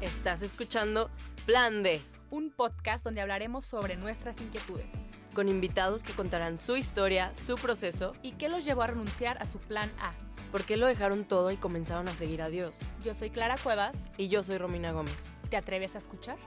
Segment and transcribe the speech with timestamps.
[0.00, 1.10] Estás escuchando
[1.44, 4.90] Plan D, un podcast donde hablaremos sobre nuestras inquietudes
[5.34, 9.46] con invitados que contarán su historia, su proceso y qué los llevó a renunciar a
[9.46, 10.12] su plan A.
[10.50, 12.80] por qué lo dejaron todo y comenzaron a seguir a Dios.
[13.04, 13.96] Yo soy Clara Cuevas.
[14.16, 15.32] Y yo soy Romina Gómez.
[15.50, 16.38] ¿Te atreves a escuchar?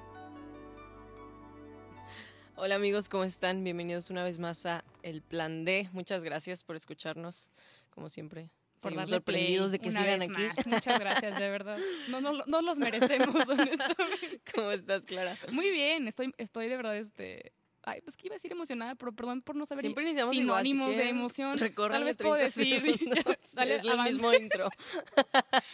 [2.55, 3.63] Hola amigos, ¿cómo están?
[3.63, 5.89] Bienvenidos una vez más a El Plan D.
[5.93, 7.49] Muchas gracias por escucharnos,
[7.91, 8.49] como siempre.
[8.83, 10.43] Por Seguimos sorprendidos de que sigan aquí.
[10.43, 10.67] más.
[10.67, 11.77] Muchas gracias, de verdad.
[12.09, 14.41] No, no, no los merecemos, honestamente.
[14.53, 15.37] ¿Cómo estás, Clara?
[15.53, 17.53] Muy bien, estoy, estoy de verdad, este...
[17.85, 20.63] Ay, pues que iba a decir emocionada, pero perdón por no saber Siempre iniciamos igual.
[20.63, 21.57] si sinónimos de emoción.
[21.57, 22.81] Tal vez puedo 30 decir.
[22.97, 23.23] segundos.
[23.53, 24.69] dale, es el mismo intro.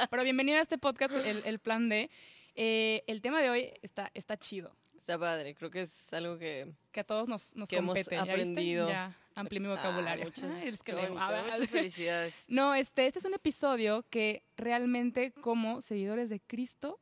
[0.09, 2.09] Pero bienvenida a este podcast, el, el plan D.
[2.55, 4.75] Eh, el tema de hoy está, está chido.
[4.97, 6.71] Está padre, creo que es algo que...
[6.91, 8.89] Que a todos nos, nos Que hemos aprendido.
[8.89, 10.25] Ya amplié mi vocabulario.
[10.25, 11.09] Ah, muchas, Ay, es que qué leo.
[11.09, 12.45] bonito, A ver, muchas felicidades.
[12.49, 16.99] No, este, este es un episodio que realmente como seguidores de Cristo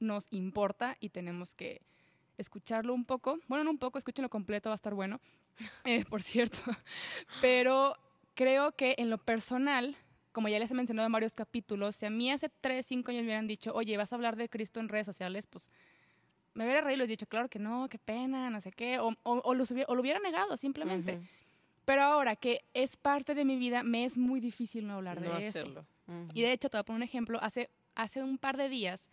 [0.00, 1.80] nos importa y tenemos que
[2.38, 3.38] escucharlo un poco.
[3.48, 5.20] Bueno, no un poco, escúchenlo completo, va a estar bueno,
[5.84, 6.58] eh, por cierto.
[7.40, 7.96] Pero
[8.34, 9.96] creo que en lo personal,
[10.32, 13.20] como ya les he mencionado en varios capítulos, si a mí hace 3, 5 años
[13.22, 15.70] me hubieran dicho, oye, vas a hablar de Cristo en redes sociales, pues
[16.54, 19.08] me hubiera reído y les dicho, claro que no, qué pena, no sé qué, o,
[19.22, 21.20] o- o los hubiera- o lo hubiera negado simplemente.
[21.84, 25.28] Pero ahora que es parte de mi vida, me es muy difícil no hablar de
[25.28, 25.48] No eso.
[25.58, 25.86] hacerlo.
[26.34, 27.38] Y de hecho, te voy a poner un ejemplo.
[27.42, 29.10] Hace, hace un par de días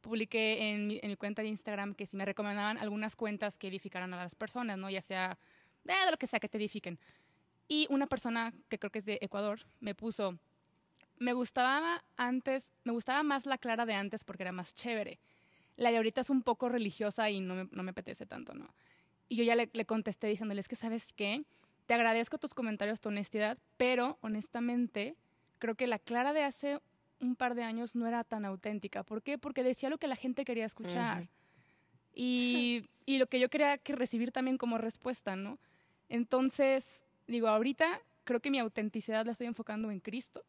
[0.00, 3.68] publiqué en mi, en mi cuenta de Instagram que si me recomendaban algunas cuentas que
[3.68, 4.88] edificaran a las personas, ¿no?
[4.88, 5.36] Ya sea
[5.84, 6.98] de, de lo que sea que te edifiquen.
[7.68, 10.38] Y una persona que creo que es de Ecuador me puso,
[11.18, 15.18] me gustaba antes, me gustaba más la Clara de antes porque era más chévere.
[15.76, 18.72] La de ahorita es un poco religiosa y no me, no me apetece tanto, ¿no?
[19.28, 21.42] Y yo ya le, le contesté diciéndole, es que sabes qué,
[21.86, 25.16] te agradezco tus comentarios, tu honestidad, pero honestamente
[25.58, 26.80] creo que la Clara de hace
[27.20, 29.02] un par de años no era tan auténtica.
[29.02, 29.38] ¿Por qué?
[29.38, 31.28] Porque decía lo que la gente quería escuchar.
[32.12, 35.58] Y, y lo que yo quería que recibir también como respuesta, ¿no?
[36.08, 40.44] Entonces, digo, ahorita creo que mi autenticidad la estoy enfocando en Cristo.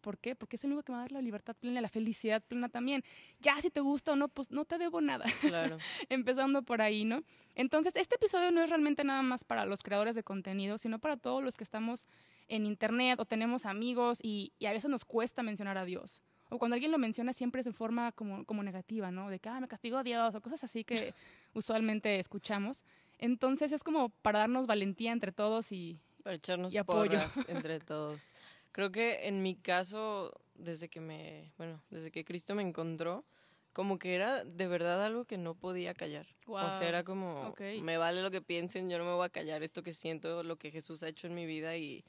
[0.00, 0.34] ¿Por qué?
[0.34, 2.68] Porque es el único que me va a dar la libertad plena, la felicidad plena
[2.68, 3.04] también.
[3.40, 5.76] Ya si te gusta o no, pues no te debo nada Claro.
[6.08, 7.22] empezando por ahí, ¿no?
[7.54, 11.16] Entonces, este episodio no es realmente nada más para los creadores de contenido, sino para
[11.16, 12.06] todos los que estamos
[12.48, 16.22] en internet o tenemos amigos y, y a veces nos cuesta mencionar a Dios.
[16.52, 19.30] O cuando alguien lo menciona siempre es en forma como, como negativa, ¿no?
[19.30, 21.14] De que, ah, me castigó Dios o cosas así que
[21.54, 22.84] usualmente escuchamos.
[23.18, 26.00] Entonces es como para darnos valentía entre todos y...
[26.24, 27.18] Para echarnos Y apoyo.
[27.48, 28.34] entre todos.
[28.72, 33.24] Creo que en mi caso, desde que me, bueno, desde que Cristo me encontró,
[33.72, 36.26] como que era de verdad algo que no podía callar.
[36.46, 37.60] O Guau, sea, era como, ok.
[37.82, 40.56] me vale lo que piensen, yo no me voy a callar esto que siento, lo
[40.56, 42.04] que Jesús ha hecho en mi vida y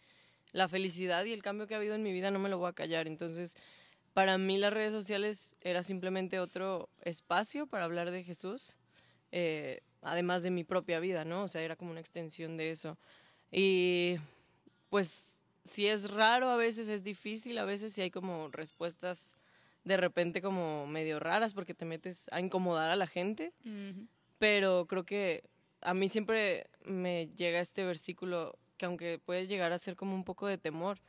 [0.52, 2.70] la felicidad y el cambio que ha habido en mi vida no me lo voy
[2.70, 3.08] a callar.
[3.08, 3.56] Entonces,
[4.14, 8.76] para mí las redes sociales era simplemente otro espacio para hablar de Jesús,
[9.32, 11.44] eh, además de mi propia vida, ¿no?
[11.44, 12.98] O sea, era como una extensión de eso.
[13.52, 14.16] Y
[14.90, 19.36] pues si es raro, a veces es difícil, a veces sí hay como respuestas
[19.84, 23.54] de repente como medio raras porque te metes a incomodar a la gente,
[24.38, 25.44] pero creo que
[25.82, 30.24] a mí siempre me llega este versículo que aunque puede llegar a ser como un
[30.24, 31.00] poco de temor,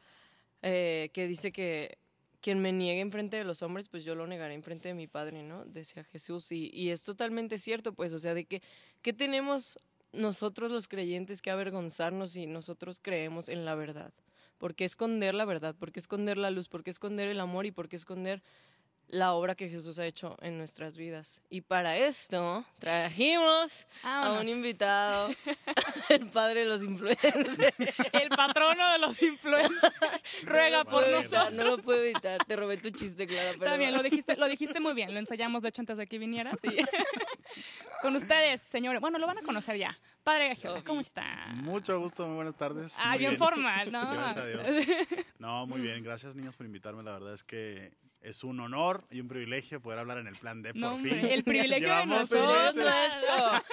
[0.63, 1.99] eh, que dice que
[2.41, 5.43] quien me niegue enfrente de los hombres, pues yo lo negaré enfrente de mi Padre,
[5.43, 5.65] ¿no?
[5.65, 6.51] Decía Jesús.
[6.51, 8.63] Y, y es totalmente cierto, pues, o sea, de que,
[9.01, 9.79] ¿qué tenemos
[10.13, 14.13] nosotros los creyentes que avergonzarnos si nosotros creemos en la verdad?
[14.63, 15.75] ¿Por qué esconder la verdad?
[15.75, 16.69] ¿Por qué esconder la luz?
[16.69, 17.67] ¿Por qué esconder el amor?
[17.67, 18.45] ¿Y por qué esconder
[19.09, 21.43] la obra que Jesús ha hecho en nuestras vidas?
[21.51, 25.31] Y para esto trajimos a un invitado,
[26.11, 27.59] el padre de los influencers.
[28.13, 29.95] El patrono de los influencers
[30.45, 31.53] ruega No por nosotros.
[31.55, 32.45] no lo puedo evitar.
[32.45, 33.49] Te robé tu chiste, Clara.
[33.49, 33.79] Está perdón.
[33.81, 35.13] bien, lo dijiste, lo dijiste muy bien.
[35.13, 36.57] Lo ensayamos, de hecho, antes de que vinieras.
[38.01, 39.01] Con ustedes, señores.
[39.01, 39.99] Bueno, lo van a conocer ya.
[40.25, 41.47] Padre Gagiola, ¿cómo está?
[41.55, 42.95] Mucho gusto, muy buenas tardes.
[42.99, 44.09] Ah, Muy bien formal, ¿no?
[44.13, 44.63] Gracias a Dios.
[45.39, 46.05] No, muy bien.
[46.05, 47.03] Gracias, niños, por invitarme.
[47.03, 47.91] La verdad es que
[48.21, 51.19] es un honor y un privilegio poder hablar en el plan D por No, fin.
[51.19, 52.77] el privilegio de Llevamos nosotros.
[52.77, 52.85] meses.
[52.85, 53.65] nuestro.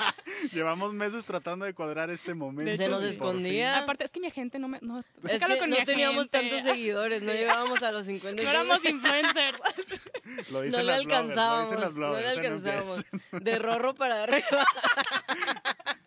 [0.53, 2.75] Llevamos meses tratando de cuadrar este momento.
[2.75, 3.77] Se nos escondía.
[3.77, 4.79] Aparte, es que mi gente no me...
[4.81, 6.39] No, Es que con no teníamos agente.
[6.49, 8.41] tantos seguidores, no llegábamos a los 50.
[8.41, 9.59] No éramos influencers.
[10.49, 13.05] Lo No dicen le las bloggers, lo alcanzábamos, dicen las no le bloggers, alcanzábamos.
[13.31, 14.65] No De rorro para arriba.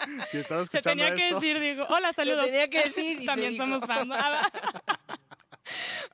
[0.29, 2.47] Si estás Se escuchando tenía que decir, digo, hola, saludos.
[2.47, 4.11] tenía que decir se También somos fans.
[4.13, 4.51] Ah,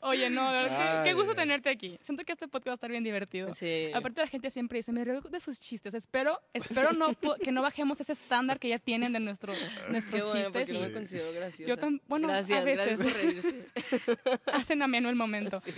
[0.02, 1.98] Oye, no, de verdad, qué, gusto tenerte aquí.
[2.02, 3.54] Siento que este podcast va a estar bien divertido.
[3.54, 3.90] Sí.
[3.94, 5.94] Aparte la gente siempre dice, me río de sus chistes.
[5.94, 7.10] Espero, espero no
[7.42, 10.80] que no bajemos ese estándar que ya tienen de nuestro, Qué nuestros bueno, porque chistes
[10.80, 11.68] no me considero graciosa.
[11.68, 12.98] Yo tam- bueno, a gracias, veces.
[12.98, 14.40] gracias por reírse.
[14.52, 15.60] hacen ameno el momento.
[15.60, 15.72] Sí.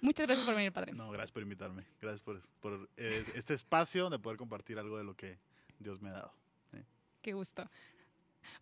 [0.00, 0.92] Muchas gracias por venir, padre.
[0.92, 1.84] No, gracias por invitarme.
[2.00, 5.38] Gracias por, por eh, este espacio de poder compartir algo de lo que
[5.78, 6.39] Dios me ha dado.
[7.22, 7.68] Qué gusto.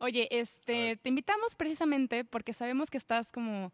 [0.01, 3.73] Oye, este, te invitamos precisamente porque sabemos que estás como,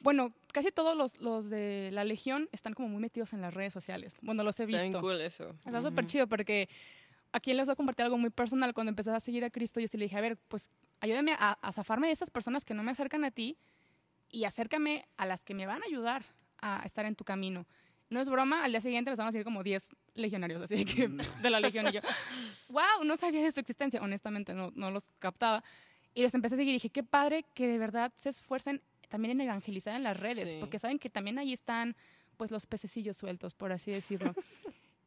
[0.00, 3.72] bueno, casi todos los, los de la Legión están como muy metidos en las redes
[3.72, 4.14] sociales.
[4.20, 5.00] Bueno, los he Está visto.
[5.00, 5.54] cool eso.
[5.64, 6.68] Está súper chido porque
[7.32, 8.74] aquí les voy a compartir algo muy personal.
[8.74, 10.70] Cuando empecé a seguir a Cristo, yo sí le dije, a ver, pues
[11.00, 13.56] ayúdame a, a zafarme de esas personas que no me acercan a ti
[14.30, 16.24] y acércame a las que me van a ayudar
[16.58, 17.66] a estar en tu camino.
[18.12, 21.08] No es broma, al día siguiente empezaron a seguir como 10 legionarios, así que
[21.42, 22.00] de la legión y yo,
[22.68, 25.64] wow, no sabía de su existencia, honestamente no, no los captaba.
[26.14, 29.32] Y los empecé a seguir y dije, qué padre que de verdad se esfuercen también
[29.32, 30.56] en evangelizar en las redes, Sí.
[30.60, 31.96] porque saben que también ahí están
[32.36, 34.34] pues los pececillos sueltos, por así decirlo.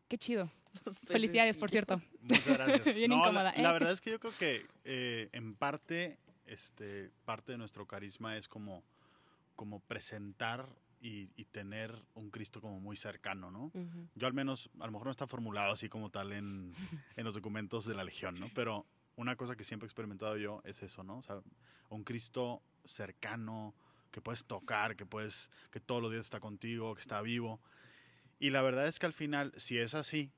[0.07, 0.49] qué chido.
[1.07, 2.01] Felicidades, por cierto.
[2.21, 2.95] Muchas gracias.
[2.97, 3.73] Bien No, la- incómoda, La, ¿eh?
[3.73, 6.17] verdad es que yo creo que eh, en parte,
[6.47, 8.83] este, parte de nuestro carisma es como,
[9.55, 10.67] como presentar
[11.01, 13.65] y, y tener un Cristo como muy cercano, ¿no?
[13.73, 14.07] Ujú.
[14.15, 16.73] Yo al menos, a lo mejor no está formulado así como tal en,
[17.15, 18.49] en los documentos de la Legión, ¿no?
[18.55, 21.17] Pero una cosa que siempre he experimentado yo es eso, ¿no?
[21.17, 21.41] O sea,
[21.89, 23.73] un Cristo cercano,
[24.11, 27.59] que puedes tocar, que puedes, que todos los días está contigo, que está vivo.
[28.39, 30.31] Y la verdad es que al final, si es así,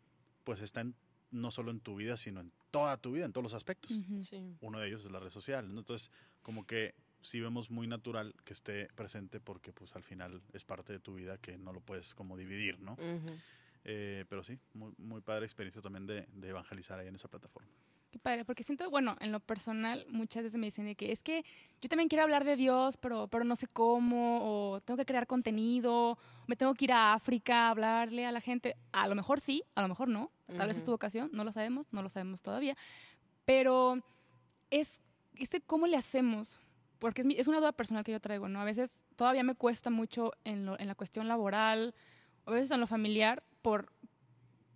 [0.43, 0.95] pues está en-
[1.31, 3.91] no solo en tu vida, sino en toda tu vida, en todos los aspectos.
[3.91, 4.21] Ujú.
[4.21, 4.57] Sí.
[4.61, 5.79] Uno de ellos es la red social, ¿no?
[5.79, 6.11] Entonces,
[6.41, 10.93] como que sí vemos muy natural que esté presente porque pues al final es parte
[10.93, 12.93] de tu vida que no lo puedes como dividir, ¿no?
[12.93, 13.33] Ujú.
[13.83, 17.69] Eh, pero sí, muy, muy padre experiencia también de, de evangelizar ahí en esa plataforma.
[18.11, 21.21] Qué padre, porque siento, bueno, en lo personal, muchas veces me dicen de que es
[21.21, 21.43] que
[21.81, 25.27] yo también quiero hablar de Dios, pero, pero no sé cómo, o tengo que crear
[25.27, 26.17] contenido,
[26.47, 28.77] me tengo que ir a África a hablarle a la gente.
[28.93, 31.51] A lo mejor sí, a lo mejor no, tal vez es tu vocación, no lo
[31.51, 32.77] sabemos, no lo sabemos todavía,
[33.43, 34.01] pero
[34.69, 35.01] es,
[35.35, 36.61] este cómo le hacemos,
[36.99, 38.59] porque es, mi- es una duda personal que yo traigo, ¿no?
[38.61, 41.93] A veces todavía me cuesta mucho en, lo- en la cuestión laboral,
[42.45, 43.91] a veces en lo familiar, por,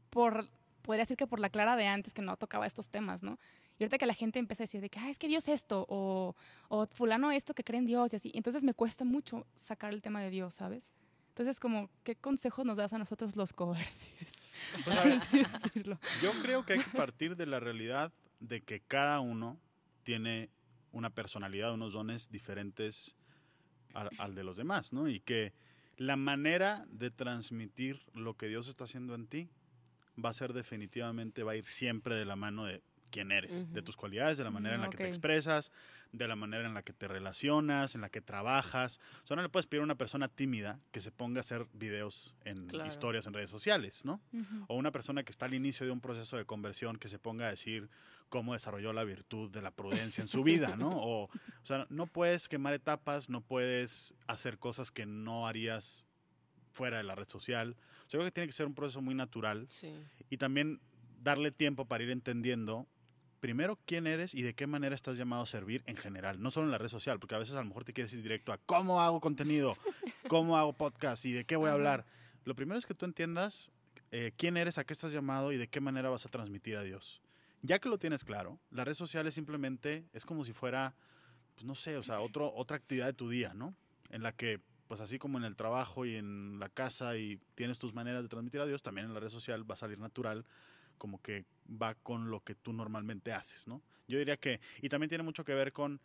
[0.10, 0.48] por,
[0.82, 3.40] podría decir que por la clara de antes que no tocaba estos temas, ¿no?
[3.80, 5.86] Y ahorita que la gente empieza a decir de que, ah, es que Dios esto,
[5.90, 6.36] o,
[6.70, 10.02] o fulano esto que cree en Dios y así, entonces me cuesta mucho sacar el
[10.02, 10.92] tema de Dios, ¿sabes?
[11.30, 13.88] Entonces, como, ¿qué consejos nos das a nosotros los cobardes?
[14.84, 15.28] Pues,
[16.22, 19.58] yo creo que hay que partir de la realidad de que cada uno
[20.04, 20.50] tiene
[20.92, 23.16] una personalidad, unos dones diferentes
[23.94, 25.08] al, al de los demás, ¿no?
[25.08, 25.54] Y que
[25.98, 29.50] la manera de transmitir lo que Dios está haciendo en ti
[30.24, 33.82] va a ser definitivamente, va a ir siempre de la mano de quién eres, de
[33.82, 35.72] tus cualidades, de la manera en la que te expresas,
[36.12, 39.00] de la manera en la que te relacionas, en la que trabajas.
[39.24, 41.68] O sea, no le puedes pedir a una persona tímida que se ponga a hacer
[41.74, 42.88] videos en Claro.
[42.88, 44.22] historias en redes sociales, ¿no?
[44.68, 47.46] O una persona que está al inicio de un proceso de conversión que se ponga
[47.48, 47.90] a decir
[48.30, 50.90] cómo desarrolló la virtud de la prudencia en su vida, ¿no?
[51.04, 51.30] O, o
[51.66, 56.06] sea, no puedes quemar etapas, no puedes hacer cosas que no harías
[56.72, 57.76] fuera de la red social.
[58.08, 59.94] O sea, creo que tiene que ser un proceso muy natural Sí.
[60.30, 60.80] y también
[61.22, 62.88] darle tiempo para ir entendiendo
[63.42, 66.68] primero quién eres y de qué manera estás llamado a servir en general, no solo
[66.68, 68.58] en la red social, porque a veces a lo mejor te quieres ir directo a
[68.60, 69.76] cómo hago contenido,
[70.30, 72.06] cómo hago podcast y de qué voy a hablar.
[72.46, 73.72] Lo primero es que tú entiendas
[74.12, 76.84] eh, quién eres, a qué estás llamado y de qué manera vas a transmitir a
[76.84, 77.22] Dios.
[77.64, 80.96] Ya que lo tienes claro, las redes sociales simplemente es como si fuera,
[81.56, 83.76] pues no sé, o sea, otro, otra actividad de tu día, ¿no?
[84.10, 87.80] En la que, pues así como en el trabajo y en la casa y tienes
[87.80, 90.46] tus maneras de transmitir a Dios, también en la red social va a salir natural,
[91.02, 93.82] como que va con lo que tú normalmente haces, ¿no?
[94.08, 96.00] Yo diría que, y también tiene mucho que ver con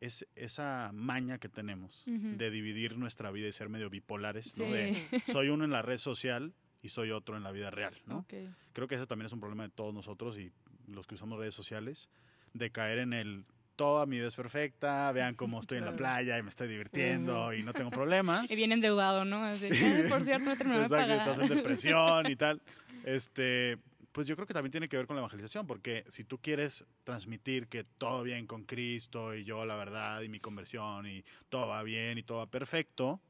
[0.00, 2.36] es, esa maña que tenemos Ujú.
[2.36, 4.66] de dividir nuestra vida y ser medio bipolares, ¿no?
[4.66, 4.70] Sí.
[4.70, 8.18] De soy uno en la red social y soy otro en la vida real, ¿no?
[8.18, 8.34] Ok.
[8.72, 10.52] Creo que ese también es un problema de todos nosotros y
[10.86, 12.08] los que usamos redes sociales,
[12.54, 16.38] de caer en el toda mi vida es perfecta, vean cómo estoy en la playa
[16.38, 18.48] y me estoy divirtiendo y no tengo problemas.
[18.52, 19.44] Y bien endeudado, ¿no?
[19.44, 22.62] Así, "Ay, por cierto, no Exacto, estás en depresión y tal.
[23.02, 23.78] Este,
[24.16, 26.86] pues yo creo que también tiene que ver con la evangelización, porque si tú quieres
[27.04, 31.66] transmitir que todo bien con Cristo y yo la verdad y mi conversión y todo
[31.68, 33.20] va bien y todo va perfecto,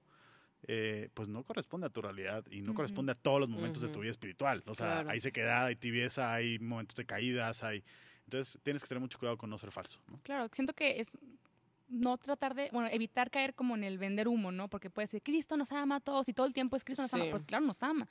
[0.62, 2.76] eh, pues no corresponde a tu realidad y no Ujú.
[2.76, 4.62] corresponde a todos los momentos de tu vida espiritual.
[4.68, 5.10] O sea, Claro.
[5.10, 7.82] hay sequedad, hay tibieza, hay momentos de caídas, hay...
[8.22, 9.98] Entonces tienes que tener mucho cuidado con no ser falso.
[10.06, 10.20] ¿no?
[10.22, 11.18] Claro, siento que es
[11.88, 14.68] no tratar de, bueno, evitar caer como en el vender humo, ¿no?
[14.68, 17.12] Porque puede decir, Cristo nos ama a todos y todo el tiempo es Cristo nos
[17.12, 17.24] ama.
[17.24, 17.30] Sí.
[17.32, 18.06] Pues claro, nos ama.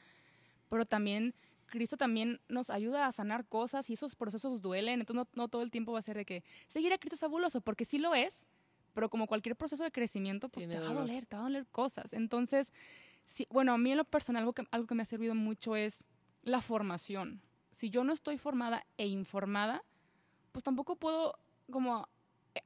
[0.70, 1.34] Pero también
[1.66, 5.02] Cristo también nos ayuda a sanar cosas y esos procesos duelen.
[5.02, 7.22] Entonces no, no todo el tiempo va a ser de que seguir a Cristo es
[7.22, 8.48] fabuloso, porque sí lo es,
[8.94, 11.46] pero como cualquier proceso de crecimiento, pues Tiene te va a doler, te va a
[11.46, 12.14] doler cosas.
[12.14, 12.72] Entonces,
[13.26, 15.76] sí, bueno, a mí en lo personal algo que, algo que me ha servido mucho
[15.76, 16.06] es
[16.44, 17.42] la formación.
[17.72, 19.84] Si yo no estoy formada e informada,
[20.52, 21.38] pues tampoco puedo
[21.70, 22.08] como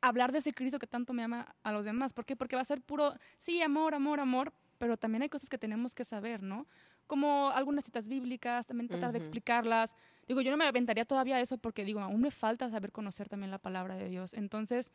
[0.02, 2.14] hablar de ese Cristo que tanto me ama a los demás.
[2.14, 2.36] ¿Por qué?
[2.36, 5.96] Porque va a ser puro, sí, amor, amor, amor, pero también hay cosas que tenemos
[5.96, 6.68] que saber, ¿no?
[7.10, 9.24] Como algunas citas bíblicas, también tratar de Ujú.
[9.26, 9.96] explicarlas.
[10.28, 13.28] Digo, yo no me aventaría todavía a eso porque digo, aún me falta saber conocer
[13.28, 14.36] también la palabra de Dios.
[14.36, 14.92] Entonces,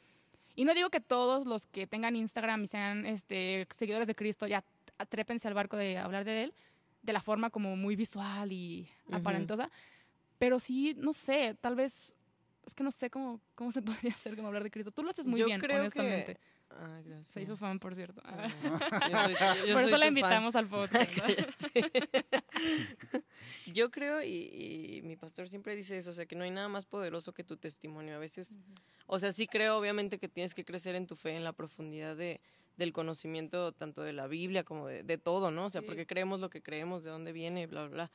[0.55, 4.47] y no digo que todos los que tengan Instagram y sean este, seguidores de Cristo
[4.47, 4.63] ya
[4.97, 6.55] atrépense al barco de hablar de él
[7.03, 9.17] de la forma como muy visual y Ujú.
[9.17, 9.69] aparentosa,
[10.39, 12.17] pero sí, no sé, tal vez,
[12.65, 14.93] es que no sé cómo, cómo se podría hacer como hablar de Cristo.
[14.93, 16.35] Tú lo haces muy Yo bien, creo honestamente.
[16.35, 16.41] que...
[16.77, 17.29] Ah, gracias.
[17.29, 18.21] Se hizo fan, por cierto.
[18.25, 18.49] Ah,
[19.11, 20.09] yo soy- yo por eso la fan.
[20.09, 21.11] invitamos al podcast.
[23.73, 26.69] Yo creo, y, y mi pastor siempre dice eso, o sea, que no hay nada
[26.69, 28.17] más poderoso que tu testimonio.
[28.17, 28.59] A veces,
[29.07, 32.17] o sea, sí creo obviamente que tienes que crecer en tu fe, en la profundidad
[32.17, 32.41] de,
[32.77, 35.67] del conocimiento tanto de la Biblia como de, de todo, ¿no?
[35.67, 35.87] O sea, Sí.
[35.87, 38.11] porque creemos lo que creemos, de dónde viene, bla, bla, bla.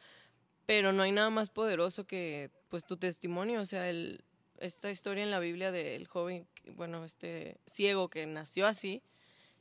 [0.66, 4.24] Pero no hay nada más poderoso que, pues, tu testimonio, o sea, el,
[4.60, 9.02] esta historia en la Biblia del joven, bueno, este ciego que nació así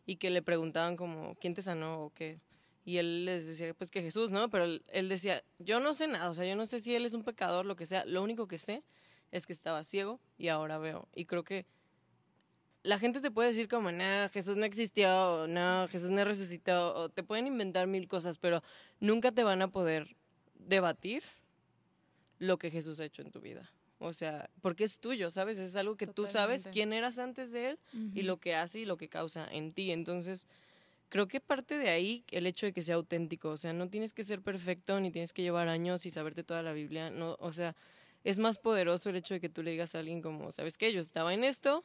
[0.06, 2.40] y que le preguntaban como, ¿quién te sanó o qué?
[2.84, 4.48] Y él les decía, pues que Jesús, ¿no?
[4.48, 7.04] Pero él, él decía, yo no sé nada, o sea, yo no sé si él
[7.04, 8.82] es un pecador, lo que sea, lo único que sé
[9.30, 11.08] es que estaba ciego y ahora veo.
[11.14, 11.66] Y creo que
[12.82, 16.94] la gente te puede decir como, no, Jesús no existió, o no, Jesús no resucitó,
[16.94, 18.62] o te pueden inventar mil cosas, pero
[19.00, 20.16] nunca te van a poder
[20.54, 21.22] debatir
[22.38, 23.70] lo que Jesús ha hecho en tu vida.
[24.00, 25.58] O sea, porque es tuyo, ¿sabes?
[25.58, 27.78] Es algo que tú sabes quién eras antes de él
[28.14, 29.90] y lo que hace y lo que causa en ti.
[29.90, 30.46] Entonces,
[31.08, 33.50] creo que parte de ahí el hecho de que sea auténtico.
[33.50, 36.62] O sea, no tienes que ser perfecto ni tienes que llevar años y saberte toda
[36.62, 37.10] la Biblia.
[37.10, 37.74] No, o sea,
[38.24, 40.92] es más poderoso el hecho de que tú le digas a alguien como, ¿sabes qué?
[40.92, 41.82] Yo estaba en esto,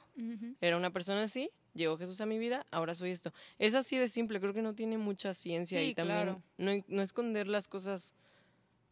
[0.62, 3.34] era una persona así, llegó Jesús a mi vida, ahora soy esto.
[3.60, 6.44] Es así de simple, creo que no tiene mucha ciencia Sí, y también claro.
[6.58, 8.14] no, no esconder las cosas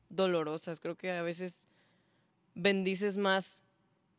[0.09, 0.79] dolorosas.
[0.79, 1.67] Creo que a veces
[2.55, 3.63] bendices más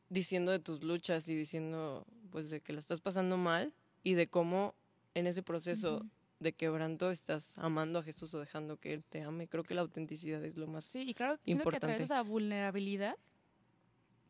[0.08, 4.26] diciendo de tus luchas y diciendo pues de que la estás pasando mal y de
[4.28, 4.74] cómo
[5.14, 6.04] en ese proceso
[6.40, 9.48] de quebranto estás amando a Jesús o dejando que Él te ame.
[9.48, 10.84] Creo que la autenticidad es lo más...
[10.84, 12.02] Sí, y claro, siento que a través de Importante.
[12.02, 13.16] esa vulnerabilidad,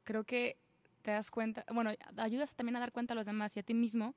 [0.04, 0.58] creo que
[1.02, 3.74] te das cuenta, bueno, ayudas también a dar cuenta a los demás y a ti
[3.74, 4.14] mismo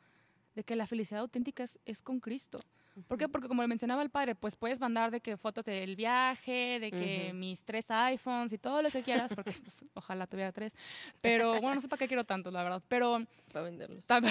[0.55, 2.59] de que la felicidad auténtica es, es con Cristo.
[3.07, 3.27] ¿Por qué?
[3.27, 6.91] Porque como le mencionaba el padre, pues puedes mandar de que fotos del viaje, de
[6.91, 10.75] que mis tres iPhones y todo lo que quieras, porque pues, ojalá tuviera tres.
[11.21, 12.81] Pero bueno, no sé para qué quiero tantos, la verdad.
[12.87, 14.05] Pero Para venderlos.
[14.05, 14.27] Para-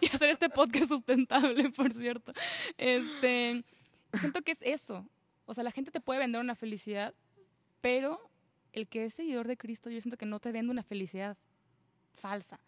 [0.00, 2.32] y, hacer este podcast sustentable, por cierto.
[2.76, 3.64] Este,
[4.14, 5.06] siento que es eso.
[5.46, 7.14] O sea, la gente te puede vender una felicidad,
[7.80, 8.20] pero
[8.72, 11.36] el que es seguidor de Cristo, yo siento que no te vende una felicidad
[12.14, 12.58] falsa.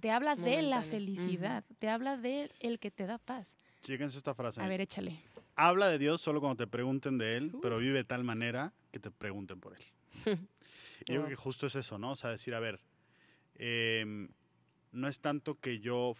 [0.00, 3.56] Te habla de la felicidad, te habla de el que te da paz.
[3.82, 4.60] Chéquense esta frase.
[4.62, 5.20] A ver, échale.
[5.56, 8.98] Habla de Dios solo cuando te pregunten de Él, pero vive de tal manera que
[8.98, 9.84] te pregunten por Él.
[10.24, 10.24] Y
[11.12, 12.12] yo creo que justo es eso, ¿no?
[12.12, 12.80] O sea, decir, a ver,
[13.56, 14.28] em,
[14.92, 16.14] no es tanto que yo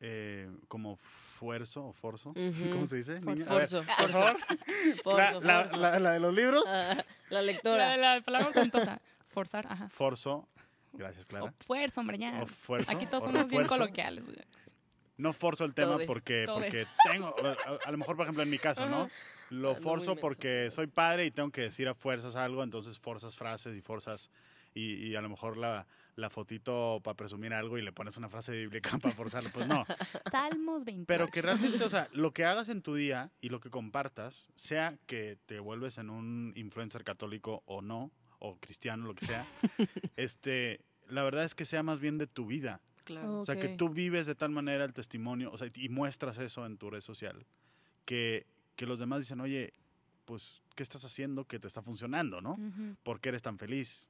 [0.00, 2.32] eh, como fuerzo o forzo.
[2.72, 3.20] ¿cómo se dice?
[3.20, 4.36] ver, Forzo, por forzo, favor,
[5.04, 5.76] forzo, la, la- forzo.
[5.76, 7.96] la- la de los libros, Ah, la lectora.
[7.96, 9.00] la palabra ostentosa.
[9.28, 9.88] Forzar, ajá.
[9.90, 10.48] forzo,
[10.92, 12.42] gracias Clara, O fuerza, hombre, ya.
[12.42, 14.24] o fuerzo, Aquí todos o somos bien coloquiales.
[15.20, 16.64] No forzo el tema Todes, porque, todes.
[16.64, 19.08] porque tengo, a, a lo mejor por ejemplo en mi caso, ¿no?
[19.50, 23.36] Lo forzo menso, porque soy padre y tengo que decir a fuerzas algo, entonces forzas
[23.36, 24.30] frases y forzas
[24.74, 25.86] y, y a lo mejor la,
[26.16, 29.84] la fotito para presumir algo y le pones una frase bíblica para forzarlo, pues no.
[30.30, 31.06] Salmos 28.
[31.06, 34.50] Pero que realmente, o sea, lo que hagas en tu día y lo que compartas,
[34.54, 39.46] sea que te vuelves en un influencer católico o no, o cristiano, lo que sea,
[40.16, 42.80] este, la verdad es que sea más bien de tu vida.
[43.10, 43.40] Claro.
[43.40, 46.64] O sea, que tú vives de tal manera el testimonio, o sea, y muestras eso
[46.64, 47.44] en tu red social,
[48.04, 49.72] que, que los demás dicen, oye,
[50.24, 52.52] pues, ¿qué estás haciendo que te está funcionando, no?
[52.52, 52.96] Ujú.
[53.02, 54.08] ¿Por qué eres tan feliz?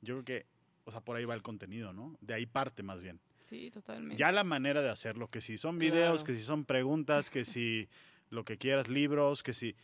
[0.00, 0.46] Yo creo que,
[0.84, 2.16] o sea, por ahí va el contenido, ¿no?
[2.22, 3.20] De ahí parte más bien.
[3.38, 4.16] Sí, totalmente.
[4.16, 6.24] Ya la manera de hacerlo, que si son videos, Claro.
[6.24, 7.88] que si son preguntas, que si
[8.30, 9.74] lo que quieras, libros, que si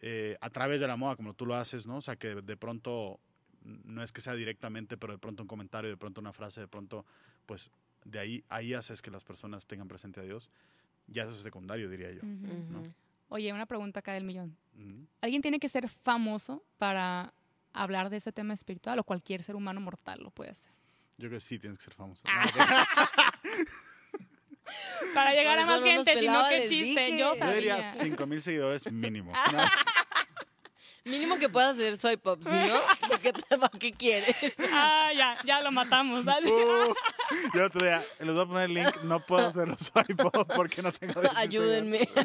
[0.00, 1.96] eh, a través de la moda, como tú lo haces, ¿no?
[1.96, 3.20] O sea, que de pronto
[3.64, 6.66] no es que sea directamente, pero de pronto un comentario, de pronto una frase, de
[6.68, 7.06] pronto,
[7.46, 7.70] pues
[8.04, 10.50] de ahí, ahí haces que las personas tengan presente a Dios.
[11.06, 12.20] Ya eso es secundario, diría yo.
[12.22, 12.52] Ujú.
[12.78, 12.92] Ujú.
[13.28, 14.56] Oye, una pregunta acá del millón.
[14.74, 15.06] Ujú.
[15.20, 17.32] ¿Alguien tiene que ser famoso para
[17.72, 20.72] hablar de ese tema espiritual o cualquier ser humano mortal lo puede hacer?
[21.18, 22.24] Yo creo que sí tienes que ser famoso.
[22.26, 22.44] Ah.
[25.14, 27.18] Para llegar a más no gente, sino que chiste, dije.
[27.18, 27.54] yo Yo sabía.
[27.56, 29.32] diría 5 mil seguidores mínimo.
[29.32, 29.58] ¿no?
[31.04, 33.32] Mínimo que puedas hacer swipe up, si no, ¿para qué,
[33.78, 34.36] qué quieres?
[34.72, 36.24] Ah, ya, ya lo matamos.
[36.24, 36.50] ¿vale?
[36.50, 36.94] Uh,
[37.54, 40.82] yo te diría, les voy a poner el link, no puedo hacerlo swipe up porque
[40.82, 42.08] no tengo 10,000 Ayúdenme.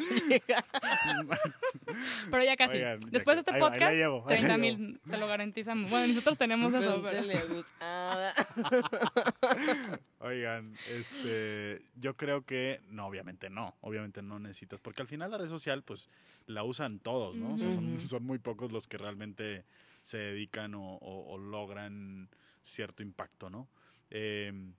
[2.30, 2.76] Pero ya casi.
[2.76, 4.78] Oigan, ya Después de este ahí ahí podcast, llevo, ahí la 30 llevo.
[4.78, 5.90] mil, te lo garantizamos.
[5.90, 7.22] Bueno, nosotros tenemos eso, pero...
[10.20, 15.38] Oigan, este, yo creo que no, obviamente no, obviamente no necesitas, porque al final la
[15.38, 16.08] red social, pues,
[16.46, 17.54] la usan todos, ¿no?
[17.54, 19.64] O sea, son, son muy pocos los que realmente
[20.02, 22.28] se dedican o, o- o logran
[22.62, 23.68] cierto impacto, ¿no?
[24.10, 24.72] Em,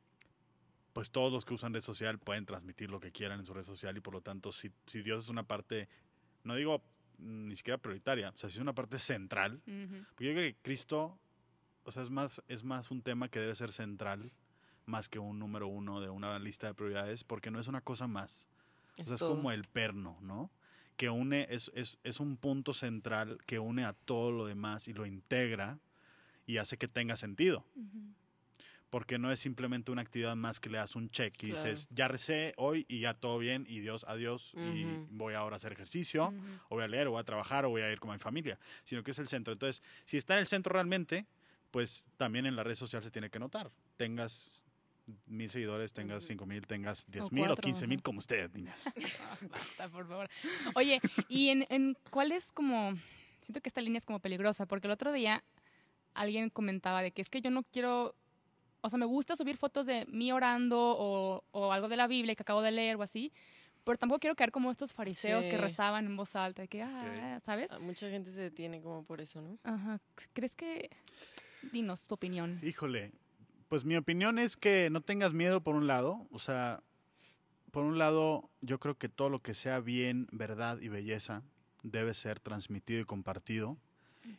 [1.00, 3.64] pues todos los que usan red social pueden transmitir lo que quieran en su red
[3.64, 5.88] social y por lo tanto, si, si Dios es una parte,
[6.44, 6.84] no digo
[7.20, 10.04] ni siquiera prioritaria, o sea, si es una parte central, Ujú.
[10.10, 11.18] porque yo creo que Cristo,
[11.86, 14.30] o sea, es más, es más un tema que debe ser central,
[14.86, 18.08] más que un número uno de una lista de prioridades, porque no es una cosa
[18.08, 18.50] más.
[19.02, 19.38] O sea, es todo.
[19.38, 20.52] como el perno, ¿no?
[20.98, 24.94] Que une, es, es, es un punto central que une a todo lo demás y
[24.94, 25.80] lo integra
[26.46, 27.66] y hace que tenga sentido.
[27.74, 28.14] Ujú.
[28.90, 31.64] Porque no es simplemente una actividad más que le das un check y Claro.
[31.64, 35.58] dices, ya recé hoy y ya todo bien y Dios, adiós y voy ahora a
[35.58, 36.34] hacer ejercicio
[36.70, 38.58] o voy a leer, o voy a trabajar, o voy a ir con mi familia,
[38.84, 39.54] sino que es el centro.
[39.54, 41.28] Entonces, si está en el centro realmente,
[41.70, 43.70] pues también en la red social se tiene que notar.
[43.96, 44.66] Tengas
[45.28, 48.92] mil seguidores, tengas cinco mil, tengas diez O mil o quince mil, como ustedes, niñas.
[49.52, 50.30] Basta, por favor.
[50.76, 52.94] Oye, ¿y en, en cuál es como...
[53.42, 55.44] Siento que esta línea es como peligrosa, porque el otro día
[56.16, 58.16] alguien comentaba de que es que yo no quiero...
[58.82, 62.36] O sea, me gusta subir fotos de mí orando o, o algo de la Biblia
[62.36, 63.32] que acabo de leer o así,
[63.84, 67.72] pero tampoco quiero caer como estos fariseos que rezaban en voz alta, que, ah, ¿sabes?
[67.72, 69.58] Ah, Mucha gente se detiene como por eso, ¿no?
[69.64, 70.00] Ajá.
[70.34, 70.90] ¿Crees que...
[71.74, 72.60] Dinos tu opinión.
[72.64, 73.12] Híjole,
[73.68, 76.82] pues mi opinión es que no tengas miedo por un lado, o sea,
[77.72, 81.44] por un lado, yo creo que todo lo que sea bien, verdad y belleza
[81.84, 83.78] debe ser transmitido y compartido.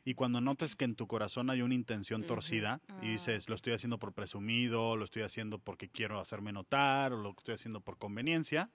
[0.04, 3.10] Y cuando notes que en tu corazón hay una intención torcida y Ah.
[3.12, 7.30] dices, lo estoy haciendo por presumido, lo estoy haciendo porque quiero hacerme notar, o lo
[7.36, 8.70] estoy haciendo por conveniencia,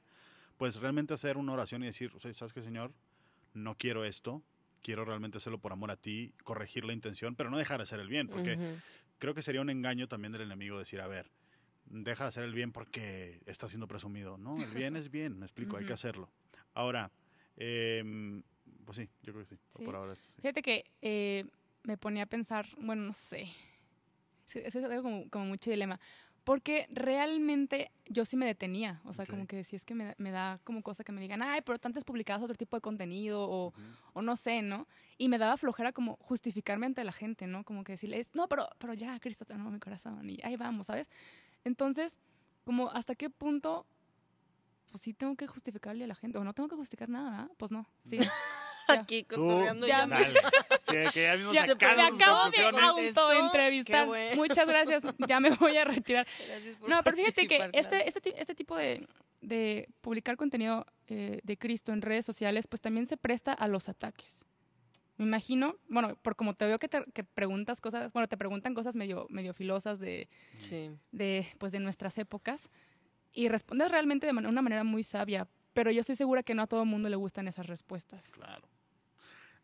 [0.58, 2.94] pues realmente hacer una oración y decir, ¿sabes qué, Señor?
[3.54, 4.44] No quiero esto,
[4.82, 8.00] quiero realmente hacerlo por amor a ti, corregir la intención, pero no dejar de hacer
[8.00, 8.80] el bien, porque
[9.18, 11.32] creo que sería un engaño también del enemigo decir, a ver,
[11.86, 14.38] deja de hacer el bien porque está siendo presumido.
[14.38, 16.30] No, el bien es bien, me explico, hay que hacerlo.
[16.74, 17.12] Ahora,
[17.58, 18.44] em,
[18.86, 19.84] pues sí, yo creo que sí, Sí.
[19.84, 20.42] por ahora esto sí.
[20.42, 21.46] Fíjate que eh,
[21.84, 23.48] me ponía a pensar, bueno, no sé,
[24.46, 26.00] Sí, es algo como, como mucho dilema,
[26.44, 29.32] porque realmente yo sí me detenía, o sea, Ok.
[29.32, 31.80] como que si es que me, me da como cosa que me digan, ay, pero
[31.84, 33.82] antes publicabas otro tipo de contenido o, Ujú.
[34.14, 34.88] o no sé, ¿no?
[35.18, 37.64] Y me daba flojera como justificarme ante la gente, ¿no?
[37.64, 41.10] Como que decirles, no, pero, pero ya, Cristo sanó mi corazón y ahí vamos, ¿sabes?
[41.64, 42.20] Entonces,
[42.64, 43.88] como hasta qué punto,
[44.92, 47.52] pues sí tengo que justificarle a la gente, o no tengo que justificar nada, ¿verdad?
[47.58, 48.20] Pues no, sí.
[49.10, 50.08] Aquí cotorreando Ya ya.
[50.08, 50.40] me- Dale.
[50.82, 52.64] Sí, que ya mismo Ya, sacaron me acabo de
[53.20, 54.06] autoentrevistar.
[54.08, 54.36] bueno.
[54.36, 55.04] Muchas gracias.
[55.28, 56.28] Ya me voy a retirar.
[56.48, 59.08] Gracias por No, pero fíjate que este, este, este tipo de,
[59.42, 63.90] de publicar contenido eh, de Cristo en redes sociales, pues también se presta a los
[63.90, 64.46] ataques.
[65.18, 68.74] Me imagino, bueno, por como te veo que, te, que preguntas cosas, bueno, te preguntan
[68.74, 70.28] cosas medio, medio filosas de,
[70.60, 70.92] Sí.
[71.12, 72.70] de, pues, de nuestras épocas
[73.32, 76.64] y respondes realmente de man- una manera muy sabia, pero yo estoy segura que no
[76.64, 78.32] a todo el mundo le gustan esas respuestas.
[78.32, 78.68] Claro.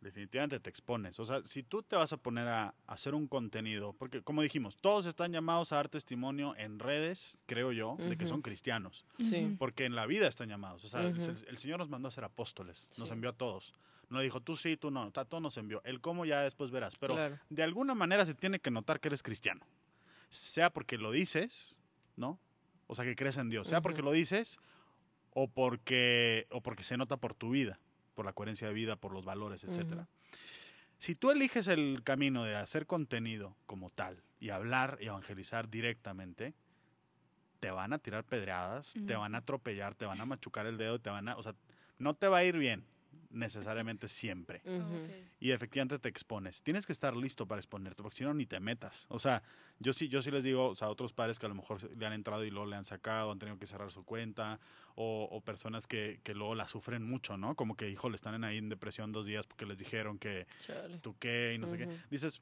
[0.01, 1.19] Definitivamente te expones.
[1.19, 4.75] O sea, si tú te vas a poner a hacer un contenido, porque como dijimos,
[4.77, 9.05] todos están llamados a dar testimonio en redes, creo yo, de que son cristianos.
[9.19, 9.55] Sí.
[9.59, 10.83] Porque en la vida están llamados.
[10.83, 11.29] O sea, el- Ujú.
[11.31, 13.73] el, el Señor nos mandó a ser apóstoles, nos envió a todos.
[14.09, 15.81] No le dijo tú sí, tú no, a todos nos envió.
[15.85, 16.95] El cómo ya después verás.
[16.99, 17.39] Pero claro.
[17.49, 19.65] de alguna manera se tiene que notar que eres cristiano.
[20.29, 21.77] Sea porque lo dices,
[22.17, 22.39] ¿no?
[22.87, 23.67] O sea, que crees en Dios.
[23.67, 24.57] Sea porque lo dices
[25.33, 27.79] o porque, o porque se nota por tu vida,
[28.15, 30.07] por la coherencia de vida, por los valores, etcétera.
[30.97, 36.53] Si tú eliges el camino de hacer contenido como tal y hablar y evangelizar directamente,
[37.59, 40.99] te van a tirar pedreadas, te van a atropellar, te van a machucar el dedo,
[40.99, 41.55] te van a, o sea,
[41.97, 42.85] no te va a ir bien
[43.31, 44.61] necesariamente siempre.
[45.39, 46.61] Y efectivamente te expones.
[46.63, 49.05] Tienes que estar listo para exponerte, porque si no, ni te metas.
[49.09, 49.41] O sea,
[49.79, 51.81] yo sí, yo sí les digo o sea, a otros padres que a lo mejor
[51.97, 54.59] le han entrado y luego le han sacado, han tenido que cerrar su cuenta,
[54.95, 57.55] o, o personas que, que luego la sufren mucho, ¿no?
[57.55, 60.47] Como que, hijo, le están en ahí en depresión dos días porque les dijeron que
[60.59, 60.99] Chale.
[60.99, 61.87] tú qué y no sé qué.
[62.09, 62.41] Dices,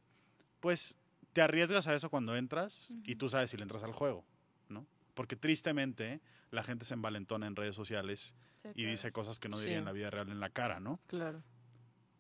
[0.60, 0.98] pues
[1.34, 4.26] te arriesgas a eso cuando entras y tú sabes si le entras al juego,
[4.68, 4.86] ¿no?
[5.14, 6.22] Porque tristemente
[6.52, 8.34] la gente se envalentona en redes sociales
[8.76, 9.80] y dice cosas que no diría Sí.
[9.80, 11.00] en la vida real en la cara, ¿no?
[11.08, 11.44] Claro.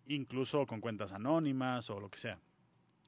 [0.07, 2.39] incluso con cuentas anónimas o lo que sea.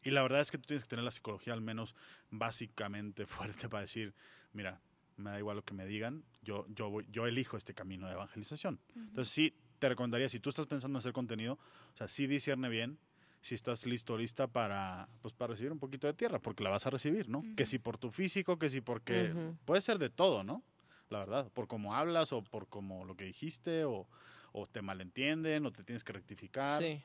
[0.04, 1.96] Y la verdad es que tú tienes que tener la psicología al menos
[2.30, 3.26] básicamente
[3.66, 4.14] fuerte para decir,
[4.54, 4.82] mira,
[5.18, 8.14] me da igual lo que me digan, yo, yo, voy, yo elijo este camino de
[8.14, 8.80] evangelización.
[8.96, 11.54] Entonces sí, te recomendaría, si tú estás pensando en hacer contenido,
[11.94, 13.00] o sea, sí discierne bien
[13.42, 16.70] si estás listo o lista para, pues, para recibir un poquito de tierra, porque la
[16.70, 17.44] vas a recibir, ¿no?
[17.56, 19.34] Que si por tu físico, que si porque...
[19.66, 20.64] Puede ser de todo, ¿no?
[21.12, 24.08] La verdad, por cómo hablas o por cómo lo que dijiste o,
[24.54, 26.82] o te malentienden o te tienes que rectificar.
[26.82, 27.04] Sí.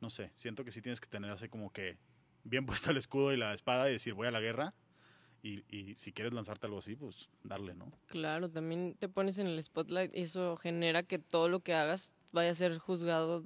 [0.00, 1.98] No sé, siento que sí tienes que tener así como que
[2.44, 4.74] bien puesto el escudo y la espada y decir voy a la guerra.
[5.42, 7.92] Y, y si quieres lanzarte algo así, pues darle, ¿no?
[8.06, 12.14] Claro, también te pones en el spotlight y eso genera que todo lo que hagas
[12.32, 13.44] vaya a ser juzgado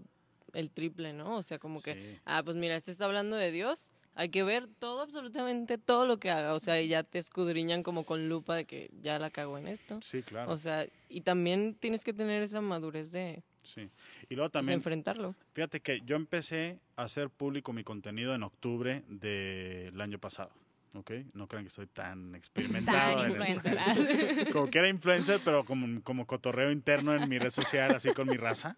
[0.54, 1.36] el triple, ¿no?
[1.36, 4.68] O sea, como que, ah, pues mira, este está hablando de Dios, hay que ver
[4.78, 6.54] todo, absolutamente todo lo que haga.
[6.54, 9.68] O sea, y ya te escudriñan como con lupa de que ya la cago en
[9.68, 9.98] esto.
[10.02, 10.52] Sí, claro.
[10.52, 13.90] O sea, y también tienes que tener esa madurez de sí.
[14.28, 15.34] Y luego pues, también, enfrentarlo.
[15.52, 20.52] fíjate que yo empecé a hacer público mi contenido en octubre del año pasado.
[20.94, 21.10] ¿Ok?
[21.32, 23.22] No crean que soy tan experimentado.
[23.22, 27.94] Tan en como que era influencer, pero como, como cotorreo interno en mi red social,
[27.94, 28.76] así con mi raza.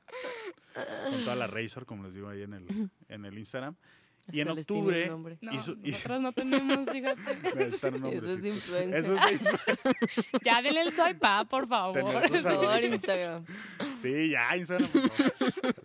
[1.10, 3.76] Con toda la Razor, como les digo ahí en el, en el Instagram.
[4.32, 5.10] Y en octubre.
[5.42, 7.20] No, hizo- nosotros no tenemos, fíjate.
[7.68, 7.86] Eso
[8.32, 8.94] es de influencer.
[8.94, 12.00] Eso es de influ- Ya denle el swipe up, por favor.
[12.00, 12.82] Por favor.
[12.82, 13.44] Instagram.
[14.00, 14.88] Sí, ya, Instagram.
[14.90, 15.32] por favor.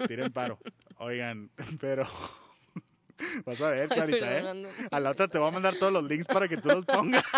[0.07, 0.57] Tiren paro.
[0.97, 1.49] Oigan,
[1.79, 2.07] pero.
[3.45, 4.35] Vas a ver, Ay, Clarita, ¿eh?
[4.35, 4.69] perdonando.
[4.91, 7.23] A la otra te voy a mandar todos los links para que tú los pongas.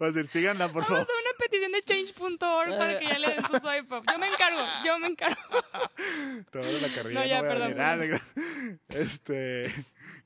[0.00, 1.06] Vas a decir, síganla, por Vamos favor.
[1.38, 4.04] Petición de change.org para que ya le den su swipe up.
[4.10, 5.40] Yo me encargo, yo me encargo.
[6.50, 7.20] Te voy a dar la carrilla.
[7.20, 8.20] No, ya, perdón,
[8.88, 9.72] Este.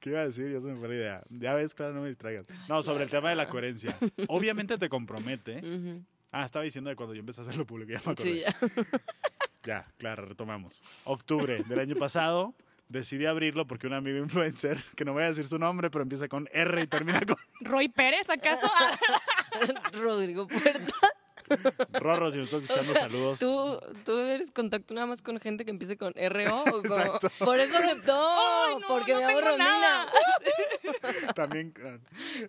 [0.01, 0.53] ¿Qué iba a decir?
[0.53, 1.23] Ya se me fue la idea.
[1.31, 2.47] Ya ves, claro, no me distraigas.
[2.68, 3.97] No, sobre el tema de la coherencia.
[4.29, 5.61] Obviamente te compromete.
[6.31, 7.90] Ah, estaba diciendo de cuando yo empecé a hacerlo público.
[7.92, 8.23] Ya me acordé.
[8.23, 8.55] Sí, ya.
[9.64, 10.83] Ya, claro, retomamos.
[11.05, 12.55] Octubre del año pasado
[12.88, 16.27] decidí abrirlo porque un amigo influencer, que no voy a decir su nombre, pero empieza
[16.29, 18.71] con R y termina con ¿Roy Pérez, acaso?
[19.93, 20.95] Rodrigo Puerta.
[21.93, 22.31] Rorro.
[22.31, 23.39] Si me estás escuchando, saludos.
[23.41, 26.63] ¿Tú, tú eres contacto nada más con gente que empiece con RO.
[26.65, 26.83] ¿o.
[27.45, 28.37] Por eso aceptó.
[28.79, 29.65] No, porque no me tengo Romina.
[29.81, 30.13] nada.
[31.35, 31.73] También,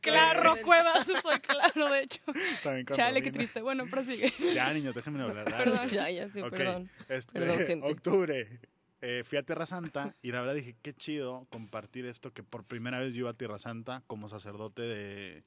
[0.02, 2.22] Claro, Cuevas, soy claro, de hecho.
[2.62, 3.62] también con Chale, qué triste.
[3.62, 4.34] Bueno, prosigue.
[4.54, 5.50] Ya, niño, déjenme hablar.
[5.50, 5.64] dale.
[5.72, 5.90] Perdón.
[5.90, 6.90] Ya, ya Ok, perdón.
[7.08, 7.90] este, Perdón, gente.
[7.92, 8.60] octubre.
[9.02, 12.66] eh, fui a Tierra Santa y la verdad dije, qué chido compartir esto que por
[12.66, 15.44] primera vez yo iba a Tierra Santa como sacerdote de,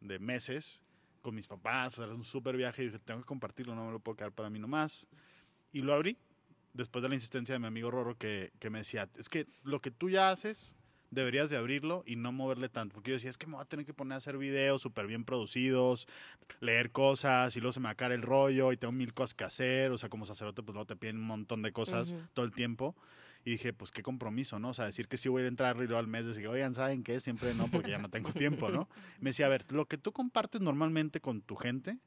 [0.00, 0.82] de meses
[1.22, 1.94] con mis papás.
[1.94, 4.16] O sea, era un súper viaje y dije, tengo que compartirlo, no me lo puedo
[4.16, 5.06] quedar para mí nomás.
[5.72, 6.16] Y lo abrí
[6.72, 9.80] después de la insistencia de mi amigo Rorro que, que me decía, es que lo
[9.80, 10.76] que tú ya haces
[11.10, 12.94] deberías de abrirlo y no moverle tanto.
[12.94, 15.06] Porque yo decía, es que me voy a tener que poner a hacer videos súper
[15.06, 16.06] bien producidos,
[16.60, 19.34] leer cosas y luego se me va a caer el rollo y tengo mil cosas
[19.34, 19.90] que hacer.
[19.90, 22.96] O sea, como sacerdote, pues luego te piden un montón de cosas todo el tiempo.
[23.44, 24.70] Y dije, pues qué compromiso, ¿no?
[24.70, 27.02] O sea, decir que sí voy a entrar y luego al mes decir, oigan, ¿saben
[27.02, 27.20] qué?
[27.20, 28.88] Siempre no, porque ya no tengo tiempo, ¿no?
[29.20, 31.98] Me decía, a ver, lo que tú compartes normalmente con tu gente,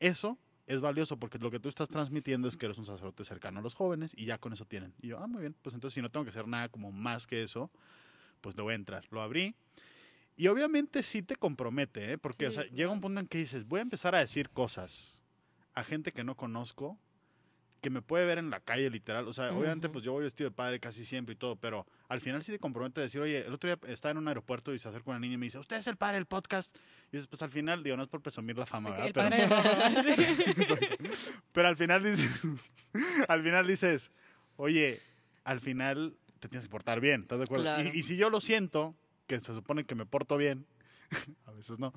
[0.00, 3.60] eso es valioso porque lo que tú estás transmitiendo es que eres un sacerdote cercano
[3.60, 4.94] a los jóvenes y ya con eso tienen.
[5.00, 7.26] Y yo, ah, muy bien, pues entonces si no tengo que hacer nada como más
[7.26, 7.70] que eso,
[8.40, 9.06] pues lo voy a entrar.
[9.10, 9.54] Lo abrí.
[10.36, 12.18] Y obviamente sí te compromete, ¿eh?
[12.18, 15.22] Porque o sea, llega un punto en que dices, voy a empezar a decir cosas
[15.74, 16.98] a gente que no conozco,
[17.82, 19.26] que me puede ver en la calle literal.
[19.26, 22.20] O sea, obviamente pues yo voy vestido de padre casi siempre y todo, pero al
[22.20, 24.78] final sí te compromete a decir, oye, el otro día estaba en un aeropuerto y
[24.78, 26.76] se acerca una niña y me dice, usted es el padre del podcast.
[27.10, 29.06] Y dices, pues al final, digo, no es por presumir la fama, ¿verdad?
[29.08, 30.76] El Pero- padre de Rorro.
[31.52, 32.40] pero al final dices,
[33.28, 34.12] al final dices,
[34.56, 35.00] oye,
[35.42, 37.64] al final te tienes que portar bien, ¿estás de acuerdo?
[37.64, 37.90] Claro.
[37.92, 38.94] Y, y si yo lo siento,
[39.26, 40.66] que se supone que me porto bien,
[41.46, 41.92] a veces no,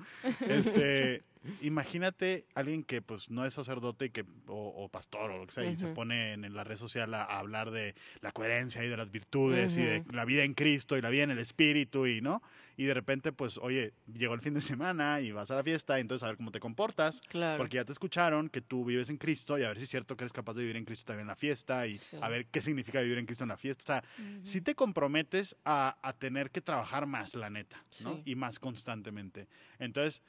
[0.48, 1.22] este,
[1.62, 5.52] imagínate alguien que pues no es sacerdote y que, o, o pastor o lo que
[5.52, 8.88] sea, y se pone en la red social a, a hablar de la coherencia y
[8.88, 12.06] de las virtudes y de la vida en Cristo y la vida en el Espíritu
[12.06, 12.42] y, ¿no?
[12.78, 15.98] Y de repente, pues, oye, llegó el fin de semana y vas a la fiesta,
[15.98, 17.22] entonces a ver cómo te comportas.
[17.28, 17.56] Claro.
[17.56, 20.14] Porque ya te escucharon que tú vives en Cristo y a ver si es cierto
[20.16, 22.18] que eres capaz de vivir en Cristo también en la fiesta y Sí.
[22.20, 23.82] a ver qué significa vivir en Cristo en la fiesta.
[23.82, 28.16] O sea, si te comprometes a, a tener que trabajar más, la neta, ¿no?
[28.16, 28.22] Sí.
[28.26, 29.48] Y más constantemente.
[29.78, 30.22] Entonces,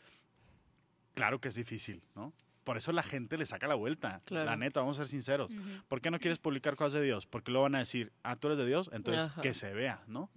[1.18, 2.34] claro que es difícil, ¿no?
[2.64, 4.20] Por eso la gente le saca la vuelta.
[4.26, 4.46] Claro.
[4.46, 5.54] La neta, vamos a ser sinceros.
[5.88, 7.26] ¿Por qué no quieres publicar cosas de Dios?
[7.26, 9.42] Porque luego van a decir, ah, tú eres de Dios, entonces Ajá.
[9.42, 10.30] que se vea, ¿no?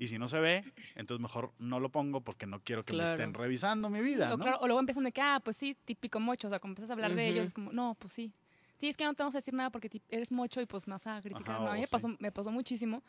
[0.00, 0.64] Y si no se ve,
[0.96, 4.36] entonces mejor no lo pongo porque no quiero que me estén revisando mi vida, O,
[4.36, 4.42] ¿no?
[4.42, 6.48] claro, o luego empiezan de que, ah, pues sí, típico mocho.
[6.48, 8.32] O sea, como empiezas a hablar de ellos, es como, no, pues sí.
[8.80, 10.94] Sí, es que no te vamos a decir nada porque eres mocho y pues me
[10.94, 11.56] vas a criticar.
[11.56, 11.90] Ajá, no, a mí me sí.
[11.92, 13.02] pasó, me pasó muchísimo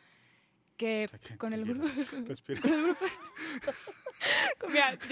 [0.78, 1.86] que O sea, que- con el grupo...
[4.74, 4.98] Ya,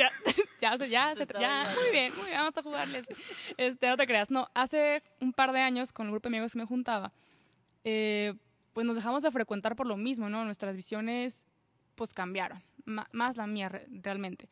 [0.62, 3.08] ya, ya, Se ya, muy bien, muy bien, vamos a jugarles.
[3.58, 6.54] Este, no te creas, no, hace un par de años con el grupo de amigos
[6.54, 7.12] que me juntaba,
[7.84, 8.34] eh,
[8.74, 10.44] pues nos dejamos de frecuentar por lo mismo, ¿no?
[10.46, 11.46] Nuestras visiones,
[11.96, 14.50] pues cambiaron, ma- más la mía re- realmente.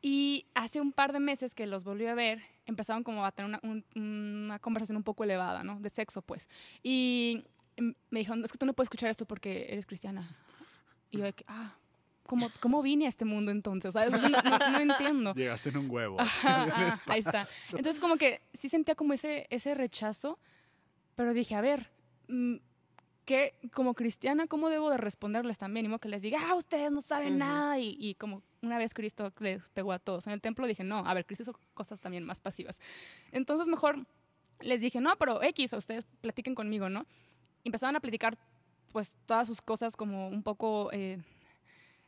[0.00, 3.48] Y hace un par de meses que los volví a ver, empezaron como a tener
[3.48, 5.78] una, un- una conversación un poco elevada, ¿no?
[5.80, 6.48] De sexo, pues.
[6.82, 7.44] Y
[7.78, 10.28] mm, me dijeron, es que tú no puedes escuchar esto porque eres cristiana.
[11.12, 11.76] Y yo de que, ah,
[12.26, 13.92] ¿cómo, cómo vine a este mundo entonces?
[13.94, 14.12] ¿Sabes?
[14.12, 15.32] No, no- no entiendo.
[15.36, 16.20] Llegaste en un huevo.
[16.20, 17.42] Ajá, ah, ahí está.
[17.70, 20.38] Entonces como que sí sentía como ese, ese rechazo
[21.16, 21.90] Pero dije, a ver,
[22.28, 22.56] mm,
[23.24, 25.86] ¿qué, como cristiana, ¿cómo debo de responderles también?
[25.86, 27.38] Y modo que les diga, ah, ustedes no saben Ujú.
[27.38, 27.78] nada.
[27.78, 30.98] Y, y como una vez Cristo les pegó a todos en el templo, dije, no,
[31.06, 32.80] a ver, Cristo hizo cosas también más pasivas.
[33.30, 34.06] Entonces mejor
[34.60, 37.04] les dije, no, pero X, ustedes platiquen conmigo, ¿no?
[37.64, 38.36] Y empezaban a platicar,
[38.92, 41.18] pues, todas sus cosas como un poco, eh,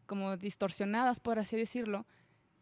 [0.05, 2.07] como distorsionadas, por así decirlo.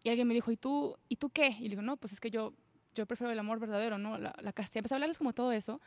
[0.02, 1.48] Y alguien me dijo, ¿y tú, ¿y tú qué?
[1.58, 2.52] Y le digo, no, pues es que yo,
[2.94, 4.18] yo prefiero el amor verdadero, ¿no?
[4.18, 4.78] La, la castidad.
[4.78, 5.80] Empecé a hablarles como todo eso.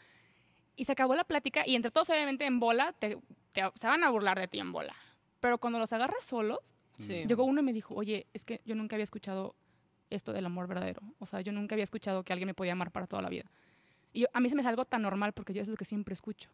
[0.78, 3.18] Y se acabó la plática y entre todos, obviamente, en bola, te,
[3.52, 4.94] te- se van a burlar de ti en bola.
[5.40, 6.60] Pero cuando los agarras solos,
[6.98, 7.26] Sí.
[7.28, 9.54] llegó uno y me dijo, oye, es que yo nunca había escuchado
[10.10, 11.02] esto del amor verdadero.
[11.20, 13.52] O sea, yo nunca había escuchado que alguien me podía amar para toda la vida.
[14.14, 16.14] Y yo- a mí se me algo tan normal porque yo es lo que siempre
[16.14, 16.50] escucho.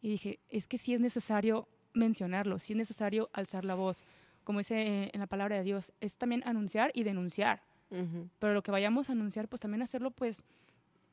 [0.00, 4.04] Y dije, es que sí es necesario mencionarlo, sí es necesario alzar la voz.
[4.44, 7.62] Como dice eh, en la palabra de Dios, es también anunciar y denunciar.
[7.90, 8.28] Ujú.
[8.38, 10.44] Pero lo que vayamos a anunciar, pues también hacerlo pues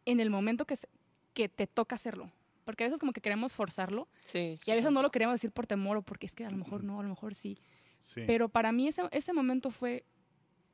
[0.05, 0.89] en el momento que, se-
[1.33, 2.31] que te toca hacerlo.
[2.63, 4.93] Porque a veces como que queremos forzarlo Sí, y a veces sí.
[4.93, 7.03] no lo queremos decir por temor o porque es que a lo mejor no, a
[7.03, 7.57] lo mejor sí.
[7.99, 8.21] Sí.
[8.25, 10.03] Pero para mí ese, ese momento fue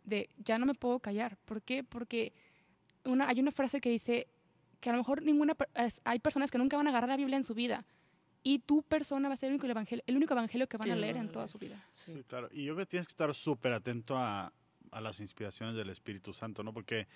[0.04, 1.38] de ya no me puedo callar.
[1.46, 1.84] ¿Por qué?
[1.84, 2.34] Porque
[3.06, 4.28] una, hay una frase que dice
[4.80, 5.56] que a lo mejor ninguna
[6.06, 7.86] hay personas que nunca van a agarrar la Biblia en su vida
[8.44, 10.96] y tu persona va a ser el único evangelio, el único evangelio que van a
[10.96, 11.84] leer en toda su vida.
[11.96, 12.14] Sí.
[12.14, 12.50] Sí, claro.
[12.52, 14.52] Y yo creo que tienes que estar súper atento a,
[14.92, 16.74] a las inspiraciones del Espíritu Santo, ¿no?
[16.74, 17.08] Porque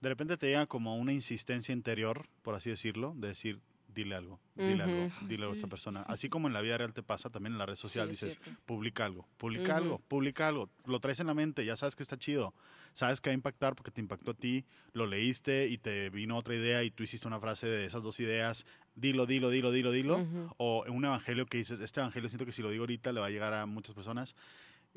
[0.00, 3.60] de repente te llega como una insistencia interior, por así decirlo, de decir,
[3.94, 6.02] dile algo, dile algo, dile algo a esta persona.
[6.02, 8.38] Así como en la vida real te pasa, también en la red social Sí, dices,
[8.66, 10.70] publica algo, publica algo, publica algo.
[10.86, 12.54] Lo traes en la mente, ya sabes que está chido.
[12.92, 16.36] Sabes que va a impactar porque te impactó a ti, lo leíste y te vino
[16.36, 18.66] otra idea y tú hiciste una frase de esas dos ideas.
[19.00, 20.54] Dilo, dilo, dilo, dilo, dilo Ujú.
[20.58, 23.26] o un evangelio que dices, este evangelio siento que si lo digo ahorita le va
[23.26, 24.36] a llegar a muchas personas,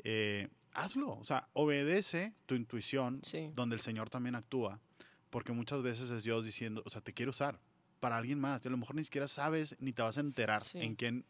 [0.02, 3.50] eh, hazlo, o sea, obedece tu intuición Sí.
[3.54, 4.78] donde el Señor también actúa,
[5.30, 7.58] porque muchas veces es Dios diciendo, o sea, te quiero usar
[8.00, 10.62] para alguien más, y a lo mejor ni siquiera sabes ni te vas a enterar
[10.62, 10.78] Sí.
[10.80, 11.24] en quién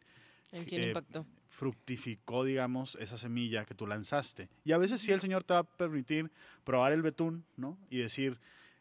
[0.51, 1.25] ¿En quién eh, impactó?
[1.49, 4.49] fructificó, digamos, esa semilla que tú lanzaste.
[4.65, 6.29] Y a veces sí el Señor te va a permitir
[6.65, 7.77] probar el betún, ¿no?
[7.89, 8.37] Y decir,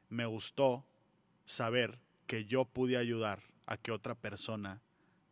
[0.09, 0.85] me gustó
[1.47, 4.81] saber que yo pude ayudar a que otra persona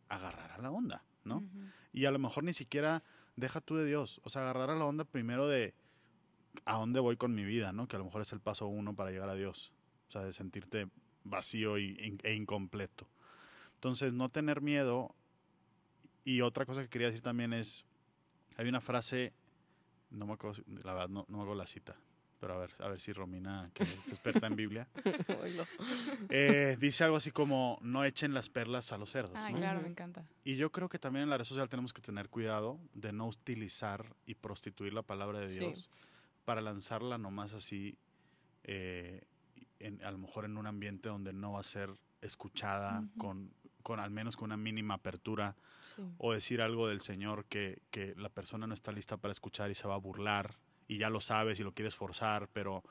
[0.09, 1.43] agarrara la onda, ¿no?
[1.91, 3.03] Y a lo mejor ni siquiera
[3.35, 5.73] deja tú de Dios, o sea, agarrar a la onda primero de
[6.65, 7.87] a dónde voy con mi vida, ¿no?
[7.87, 9.73] Que a lo mejor es el paso uno para llegar a Dios,
[10.09, 10.87] o sea, de sentirte
[11.23, 13.07] vacío y- e incompleto.
[13.75, 15.15] Entonces, no tener miedo.
[16.25, 17.85] Y otra cosa que quería decir también es,
[18.57, 19.33] hay una frase,
[20.09, 21.97] no me acuerdo, la verdad, no, no me acuerdo la cita,
[22.43, 24.85] pero a ver, a ver si Romina, que es experta en Biblia,
[26.29, 29.33] eh, dice algo así como, no echen las perlas a los cerdos.
[29.49, 29.57] ¿no?
[29.57, 30.25] claro, me encanta.
[30.43, 33.27] Y yo creo que también en la red social tenemos que tener cuidado de no
[33.27, 35.59] utilizar y prostituir la palabra de Sí.
[35.59, 35.89] Dios
[36.43, 37.97] para lanzarla nomás así,
[38.65, 39.21] eh,
[39.79, 41.89] en- a lo mejor en un ambiente donde no va a ser
[42.21, 43.53] escuchada con,
[43.83, 45.55] con al menos con una mínima apertura
[45.95, 46.01] Sí.
[46.17, 49.75] o decir algo del Señor que, que la persona no está lista para escuchar y
[49.75, 50.55] se va a burlar
[50.93, 52.83] y ya lo sabes y lo quieres forzar, pero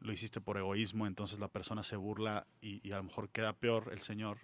[0.00, 3.54] lo hiciste por egoísmo, entonces la persona se burla y, y a lo mejor queda
[3.54, 4.38] peor el Señor.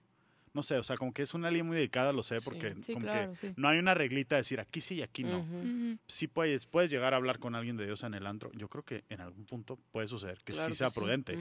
[0.52, 2.44] No sé, o sea, como que es una línea muy delicada, lo sé, Sí.
[2.44, 3.52] porque Sí, como claro, que sí.
[3.56, 5.38] no hay una reglita de decir aquí sí y aquí no.
[5.38, 5.98] Ujú.
[6.08, 8.50] Sí puedes, puedes llegar a hablar con alguien de Dios en el antro.
[8.54, 11.38] Yo creo que en algún punto puede suceder que Claro sí que sea prudente,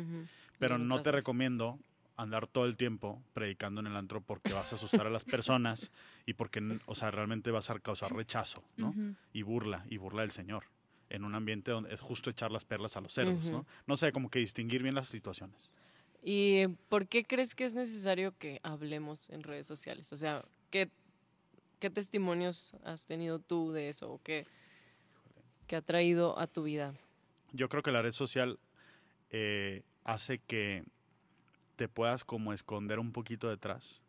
[0.59, 1.79] pero no te recomiendo
[2.17, 5.89] andar todo el tiempo predicando en el antro porque vas a asustar a las personas
[6.25, 8.93] y porque, o sea, realmente vas a causar rechazo, ¿no?
[9.31, 10.65] Y burla, y burla del Señor,
[11.09, 13.49] en un ambiente donde es justo echar las perlas a los cerdos.
[13.49, 13.65] ¿no?
[13.87, 15.73] No sé, como que distinguir bien las situaciones.
[16.23, 20.11] ¿Y por qué crees que es necesario que hablemos en redes sociales?
[20.11, 20.89] O sea, ¿qué,
[21.79, 24.11] qué testimonios has tenido tú de eso?
[24.11, 24.45] ¿O qué,
[25.67, 26.93] qué ha traído a tu vida?
[27.53, 28.59] Yo creo que la red social
[29.31, 30.83] eh, hace que
[31.77, 34.03] te puedas como esconder un poquito detrás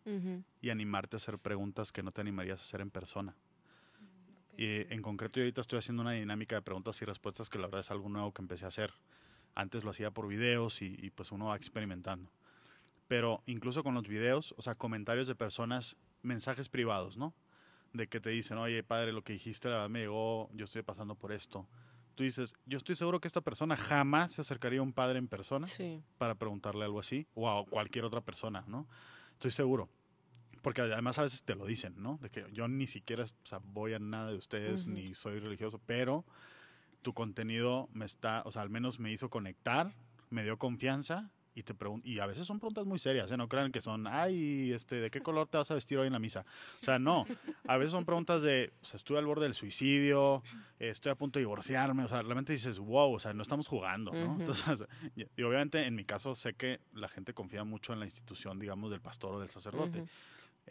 [0.60, 3.36] y animarte a hacer preguntas que no te animarías a hacer en persona.
[4.60, 7.64] Y en concreto, yo ahorita estoy haciendo una dinámica de preguntas y respuestas que la
[7.64, 8.92] verdad es algo nuevo que empecé a hacer.
[9.54, 12.30] Antes lo hacía por videos y, y, pues uno va experimentando.
[13.08, 17.32] Pero incluso con los videos, o sea, comentarios de personas, mensajes privados, ¿no?
[17.94, 20.82] De que te dicen, oye, padre, lo que dijiste la verdad me llegó, yo estoy
[20.82, 21.66] pasando por esto.
[22.14, 25.26] Tú dices, yo estoy seguro que esta persona jamás se acercaría a un padre en
[25.26, 26.02] persona Sí.
[26.18, 28.86] para preguntarle algo así o a cualquier otra persona, ¿no?
[29.32, 29.88] Estoy seguro.
[30.62, 32.18] Porque además a veces te lo dicen, ¿no?
[32.20, 35.80] De que yo ni siquiera o sea, voy a nada de ustedes, ni soy religioso,
[35.86, 36.24] pero
[37.02, 39.94] tu contenido me está, o sea, al menos me hizo conectar,
[40.28, 43.36] me dio confianza y te y a veces son preguntas muy serias, ¿eh?
[43.36, 46.12] no crean que son, ay, este, ¿de qué color te vas a vestir hoy en
[46.12, 46.46] la misa?
[46.80, 47.26] O sea, no,
[47.66, 50.42] a veces son preguntas de, o sea, estoy al borde del suicidio,
[50.78, 53.66] eh, estoy a punto de divorciarme, o sea, realmente dices, wow, o sea, no estamos
[53.66, 54.36] jugando, ¿no?
[54.38, 58.58] Entonces, y, obviamente en mi caso sé que la gente confía mucho en la institución,
[58.58, 60.02] digamos, del pastor o del sacerdote.
[60.02, 60.08] Ujú.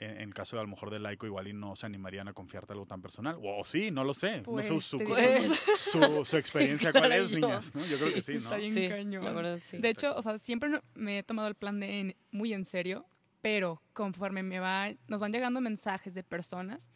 [0.02, 2.34] En, en caso de a lo mejor del laico, igual y no se animarían a
[2.34, 3.38] confiarte algo tan personal.
[3.44, 4.42] O, sí, no lo sé.
[4.46, 5.54] Pues, no sé su, te su,
[5.92, 7.40] su- su experiencia cuál es, yo.
[7.40, 7.86] niñas, ¿no?
[7.86, 8.40] Yo creo que sí, ¿no?
[8.40, 9.26] Está bien Sí, cañón.
[9.26, 9.78] la verdad sí.
[9.78, 13.06] De hecho, o sea, siempre me he tomado el plan de en- muy en serio,
[13.42, 16.90] pero conforme me va, nos van llegando mensajes de personas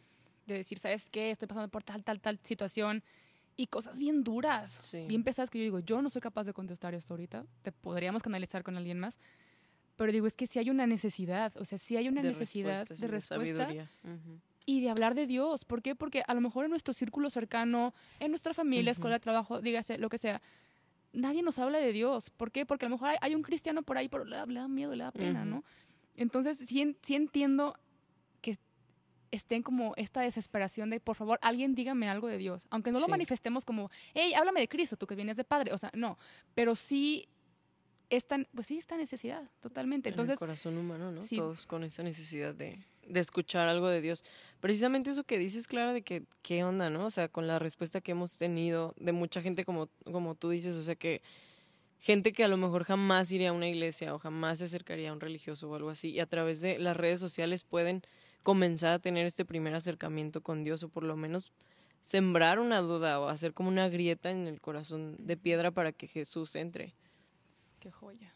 [0.46, 1.30] de decir, ¿sabes qué?
[1.30, 3.02] Estoy pasando por tal, tal, tal situación
[3.56, 5.06] y cosas bien duras, Sí.
[5.06, 8.22] bien pesadas que yo digo, yo no soy capaz de contestar esto ahorita, te podríamos
[8.22, 9.18] canalizar con alguien más,
[9.96, 12.86] pero digo, es que si hay una necesidad, o sea, si hay una De necesidad
[12.88, 13.68] de respuesta
[14.66, 15.64] y de hablar de Dios.
[15.64, 15.94] ¿Por qué?
[15.94, 18.98] Porque a lo mejor en nuestro círculo cercano, en nuestra familia, Ujú.
[18.98, 20.40] escuela, trabajo, dígase lo que sea,
[21.12, 22.30] nadie nos habla de Dios.
[22.30, 22.64] ¿Por qué?
[22.66, 24.68] Porque a lo mejor hay, hay un cristiano por ahí, pero le da, le da
[24.68, 25.44] miedo, le da pena.
[25.44, 25.64] ¿no?
[26.16, 27.76] Entonces, sí, sí entiendo
[28.40, 28.58] que
[29.30, 32.66] estén como esta desesperación de, por favor, alguien dígame algo de Dios.
[32.70, 33.10] Aunque no lo Sí.
[33.10, 35.72] manifestemos como, hey, háblame de Cristo, tú que vienes de padre.
[35.72, 36.18] O sea, no.
[36.54, 37.28] Pero sí,
[38.16, 40.08] esta, pues sí, esta necesidad, totalmente.
[40.08, 41.22] en Entonces, el corazón humano, ¿no?
[41.22, 41.36] sí.
[41.36, 44.24] Todos con esa necesidad de, de escuchar algo de Dios.
[44.60, 47.06] Precisamente eso que dices, Clara, de que qué onda, ¿no?
[47.06, 50.76] O sea, con la respuesta que hemos tenido de mucha gente como, como tú dices,
[50.76, 51.22] o sea, que
[52.00, 55.12] gente que a lo mejor jamás iría a una iglesia o jamás se acercaría a
[55.12, 58.02] un religioso o algo así, y a través de las redes sociales pueden
[58.42, 61.50] comenzar a tener este primer acercamiento con Dios o por lo menos
[62.02, 66.06] sembrar una duda o hacer como una grieta en el corazón de piedra para que
[66.06, 66.92] Jesús entre.
[67.84, 68.32] Qué joya.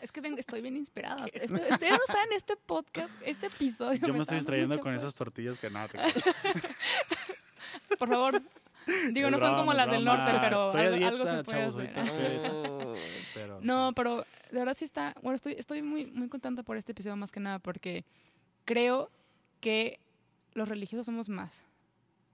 [0.00, 1.26] Es que vengo- estoy bien inspirada.
[1.26, 3.98] Estoy- estoy- Ustedes no saben este podcast, este episodio.
[4.06, 5.88] Yo me estoy distrayendo con esas tortillas que nada.
[5.88, 5.98] te
[7.98, 8.40] Por favor.
[9.12, 11.44] Digo, Es no son como las del norte, pero Estoy a algo, dieta, algo se
[11.44, 11.98] puede chavos, hacer.
[11.98, 12.52] ahorita estoy a dieta.
[13.34, 14.18] Pero, No, pero
[14.52, 15.14] de verdad sí está.
[15.20, 18.04] Bueno, estoy, estoy muy, muy contenta por este episodio más que nada porque
[18.64, 19.10] creo
[19.60, 19.98] que
[20.54, 21.64] los religiosos somos más.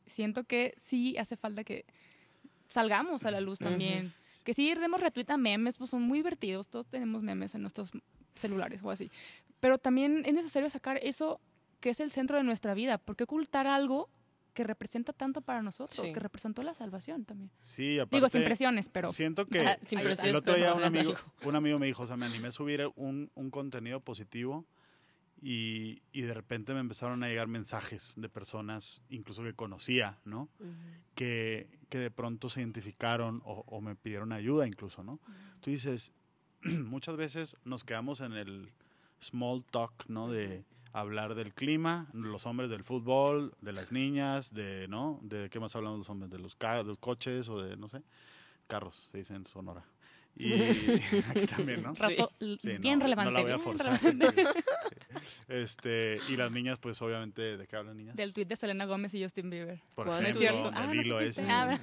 [0.06, 1.86] Siento que sí hace falta que
[2.68, 4.12] salgamos a la luz también.
[4.44, 6.68] Que sí demos retweet a memes, pues son muy divertidos.
[6.68, 7.90] Todos tenemos memes en nuestros
[8.34, 9.10] celulares o así.
[9.60, 11.40] Pero también es necesario sacar eso
[11.80, 12.98] que es el centro de nuestra vida.
[12.98, 14.08] ¿Por qué ocultar algo
[14.54, 16.00] que representa tanto para nosotros?
[16.06, 16.12] Sí.
[16.12, 17.50] Que representó la salvación también.
[17.60, 19.12] Sí, aparte, Digo, sin presiones, pero...
[19.12, 21.14] Siento que sin el- otro día un amigo,
[21.44, 24.66] un amigo me dijo, o sea, me animé a subir un, un contenido positivo
[25.40, 30.48] y, y de repente me empezaron a llegar mensajes de personas, incluso que conocía, ¿no?
[30.58, 30.72] Ujú.
[31.14, 35.20] Que, que de pronto se identificaron o, o me pidieron ayuda incluso, ¿no?
[35.60, 36.12] Tú dices,
[36.62, 38.72] muchas veces nos quedamos en el
[39.20, 40.28] small talk, ¿no?
[40.28, 45.20] De hablar del clima, los hombres del fútbol, de las niñas, de, ¿no?
[45.22, 48.02] De qué más hablamos los hombres, de los, de los coches o de, no sé,
[48.66, 49.84] carros, se dice en Sonora.
[50.36, 50.52] Y
[51.30, 51.94] aquí también, ¿no?
[51.94, 52.16] Sí.
[52.60, 53.32] Sí, bien no, relevante.
[53.32, 54.00] No la voy a forzar.
[55.48, 58.16] Este, y las niñas, pues obviamente, ¿de qué hablan niñas?
[58.16, 59.80] Del tweet de Selena Gómez y Justin Bieber.
[59.94, 60.22] Por ¿Cuál?
[60.26, 60.70] ejemplo, ¿Es cierto?
[60.74, 61.46] Ah, no ese.
[61.50, 61.78] Ah,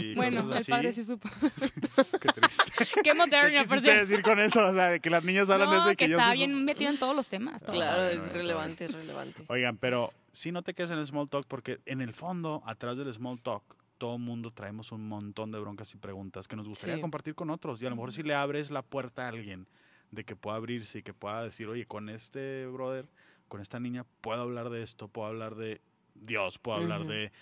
[0.00, 0.70] y bueno, cosas el así.
[0.70, 1.28] padre sí supo.
[2.20, 2.64] Qué triste.
[2.94, 4.68] Qué ¿Qué moderno, por quisiste decir con eso?
[4.68, 6.32] O sea, de que las niñas hablan de No, eso y que que, yo está
[6.32, 6.62] sí bien supo.
[6.64, 7.62] metido en todos los temas.
[7.62, 7.74] todos.
[7.76, 7.92] Claro.
[8.02, 8.40] Saben, es no saben.
[8.42, 9.44] relevante, es relevante.
[9.48, 12.96] Oigan, pero si no te quedes en el small talk porque en el fondo, atrás
[12.96, 13.62] del small talk,
[13.98, 17.00] todo mundo traemos un montón de broncas y preguntas que nos gustaría Sí.
[17.00, 17.80] compartir con otros.
[17.80, 19.66] Y a lo mejor si le abres la puerta a alguien
[20.14, 23.08] de que pueda abrirse y que pueda decir, oye, con este brother,
[23.48, 25.80] con esta niña, puedo hablar de esto, puedo hablar de
[26.14, 27.32] Dios, puedo hablar de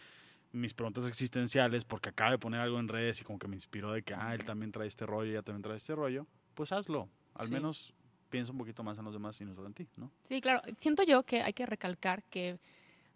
[0.53, 3.93] mis preguntas existenciales porque acaba de poner algo en redes y como que me inspiró
[3.93, 7.09] de que, ah, él también trae este rollo, ella también trae este rollo, pues hazlo.
[7.35, 7.53] Al Sí.
[7.53, 7.95] menos
[8.29, 10.11] piensa un poquito más en los demás y no solo en ti, ¿no?
[10.25, 10.61] Sí, claro.
[10.79, 12.59] Siento yo que hay que recalcar que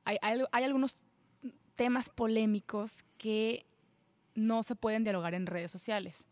[0.05, 0.97] hay, hay, hay algunos
[1.75, 3.67] temas polémicos que
[4.35, 6.27] no se pueden dialogar en redes sociales.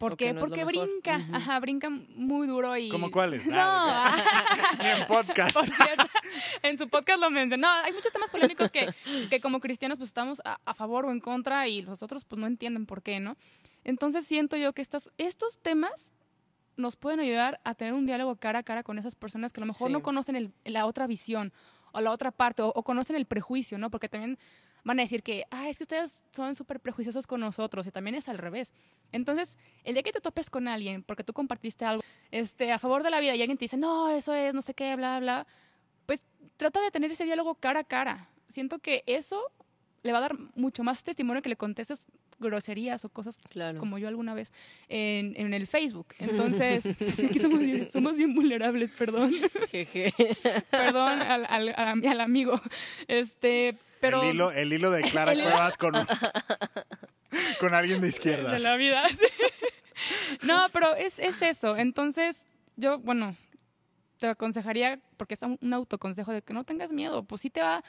[0.00, 0.32] ¿Por qué?
[0.32, 2.88] no Porque brinca, ajá, brinca muy duro y...
[2.88, 3.44] ¿Cómo cuáles?
[3.46, 4.16] No, Ah,
[4.82, 5.54] Ni en podcast.
[5.54, 6.06] por cierto,
[6.62, 7.68] en su podcast lo mencionó.
[7.68, 8.88] No, hay muchos temas polémicos que,
[9.28, 12.40] que como cristianos pues estamos a, a favor o en contra y los otros pues
[12.40, 13.36] no entienden por qué, ¿no?
[13.84, 16.12] Entonces siento yo que estos, estos temas
[16.76, 19.62] nos pueden ayudar a tener un diálogo cara a cara con esas personas que a
[19.62, 19.92] lo mejor Sí.
[19.92, 21.52] no conocen el- la otra visión
[21.92, 23.90] o la otra parte o, conocen el prejuicio, ¿no?
[23.90, 24.38] Porque también
[24.84, 28.14] van a decir que, ah, es que ustedes son súper prejuiciosos con nosotros y también
[28.14, 28.74] es al revés.
[29.12, 33.02] Entonces, el día que te topes con alguien porque tú compartiste algo este, a favor
[33.02, 35.46] de la vida y alguien te dice, no, eso es, no sé qué, bla, bla,
[36.06, 36.24] pues
[36.56, 38.28] trata de tener ese diálogo cara a cara.
[38.48, 39.42] Siento que eso
[40.02, 42.06] le va a dar mucho más testimonio que le contestes
[42.40, 43.78] groserías o cosas Claro.
[43.78, 44.52] como yo alguna vez
[44.88, 46.08] en, en el Facebook.
[46.18, 49.32] Entonces, pues, sí, aquí somos bien, somos bien vulnerables, perdón.
[49.70, 50.12] Jeje.
[50.70, 52.60] perdón al, al, al- al amigo.
[53.06, 54.22] Este, pero...
[54.22, 55.92] el, hilo, el hilo de Clara Cuevas con,
[57.60, 58.62] con alguien de izquierdas.
[58.62, 59.08] de la vida.
[59.08, 59.26] sí.
[60.46, 61.76] No, pero es, es eso.
[61.76, 62.46] Entonces,
[62.76, 63.36] yo, bueno,
[64.18, 67.60] te aconsejaría, porque es un un autoconsejo de que no tengas miedo, pues sí te
[67.60, 67.82] va,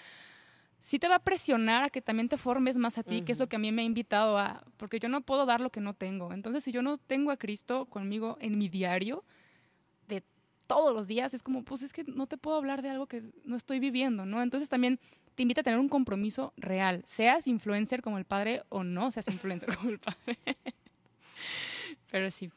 [0.82, 3.40] sí te va a presionar a que también te formes más a ti, que es
[3.40, 5.80] lo que a mí me ha invitado a, porque yo no puedo dar lo que
[5.80, 6.34] no tengo.
[6.34, 9.24] Entonces, si yo no tengo a Cristo conmigo en mi diario,
[10.08, 10.24] de
[10.68, 13.24] todos los días, es como, pues es que no te puedo hablar de algo que
[13.46, 14.42] no estoy viviendo, ¿no?
[14.42, 15.00] Entonces también
[15.36, 19.28] te invita a tener un compromiso real, seas influencer como el padre o no seas
[19.28, 20.38] influencer como el padre.
[22.12, 22.52] Pero sí,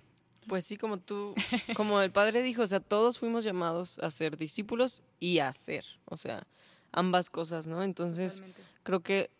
[0.49, 1.35] Pues sí, como tú,
[1.77, 5.85] como el padre dijo, o sea, todos fuimos llamados a ser discípulos y a ser,
[6.07, 6.47] o sea,
[6.95, 7.83] ambas cosas, ¿no?
[7.83, 8.63] Entonces, totalmente.
[8.83, 9.31] creo que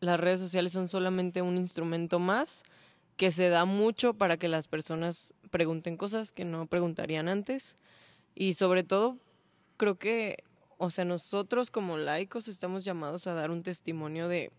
[0.00, 2.64] las redes sociales son solamente un instrumento más
[3.16, 7.76] que se da mucho para que las personas pregunten cosas que no preguntarían antes
[8.34, 9.16] y sobre todo
[9.78, 10.44] creo que,
[10.76, 14.50] o sea, nosotros como laicos estamos llamados a dar un testimonio de,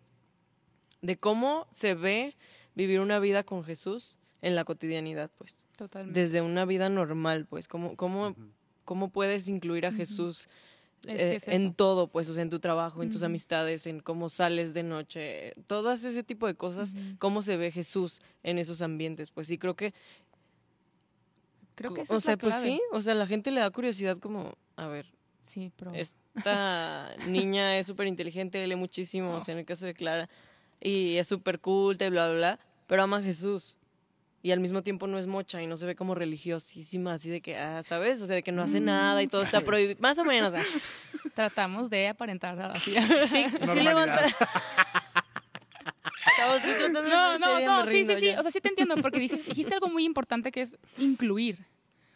[1.02, 2.36] de cómo se ve
[2.74, 6.20] vivir una vida con Jesús en la cotidianidad, pues Totalmente.
[6.20, 8.36] desde una vida normal, pues, cómo, cómo,
[8.86, 9.92] cómo puedes incluir a.
[9.92, 10.48] Jesús
[11.06, 11.74] Es eh, que es en eso.
[11.76, 15.54] todo, pues, o sea, en tu trabajo, en tus amistades, en cómo sales de noche,
[15.68, 19.76] todas ese tipo de cosas, cómo se ve Jesús en esos ambientes, pues sí, creo
[19.76, 19.94] que,
[21.76, 23.70] Creo que o esa es sea, la pues sí, o sea, la gente le da
[23.70, 25.06] curiosidad como, a ver,
[25.48, 29.94] Sí, pero esta niña es súper inteligente, lee muchísimo, o sea, en el caso de
[29.94, 30.30] Clara,
[30.82, 33.77] y es súper culta y bla, bla, bla, pero ama a Jesús.
[34.48, 37.42] Y al mismo tiempo no es mocha y no se ve como religiosísima, así de
[37.42, 38.22] que, ah, ¿sabes?
[38.22, 39.98] O sea, de que no hace nada y todo está prohibido.
[40.00, 40.54] Más o menos.
[40.56, 40.62] ah.
[41.36, 42.96] tratamos de aparentar así.
[43.30, 44.22] Sí, sí levanta.
[46.94, 48.30] No, no, no, me sí, sí, sí.
[48.38, 51.58] O sea, sí te entiendo, porque dices- dijiste algo muy importante que es incluir.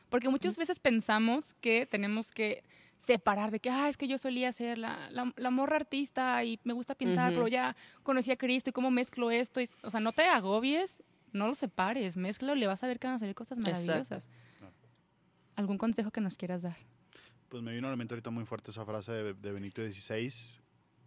[0.09, 2.63] Porque muchas veces pensamos que tenemos que
[2.97, 6.59] separar de que, ah, es que yo solía ser la, la, la morra artista y
[6.63, 7.39] me gusta pintar, Ujú.
[7.39, 9.59] pero ya conocí a Cristo y cómo mezclo esto.
[9.59, 11.01] Y- o sea, no te agobies,
[11.33, 13.81] no lo separes, mezclo y le vas a ver que van a salir cosas Exacto.
[13.81, 14.27] maravillosas.
[15.55, 16.77] ¿Algún consejo que nos quieras dar?
[17.49, 20.31] Pues me vino a la mente ahorita muy fuerte esa frase de, de Benito XVI,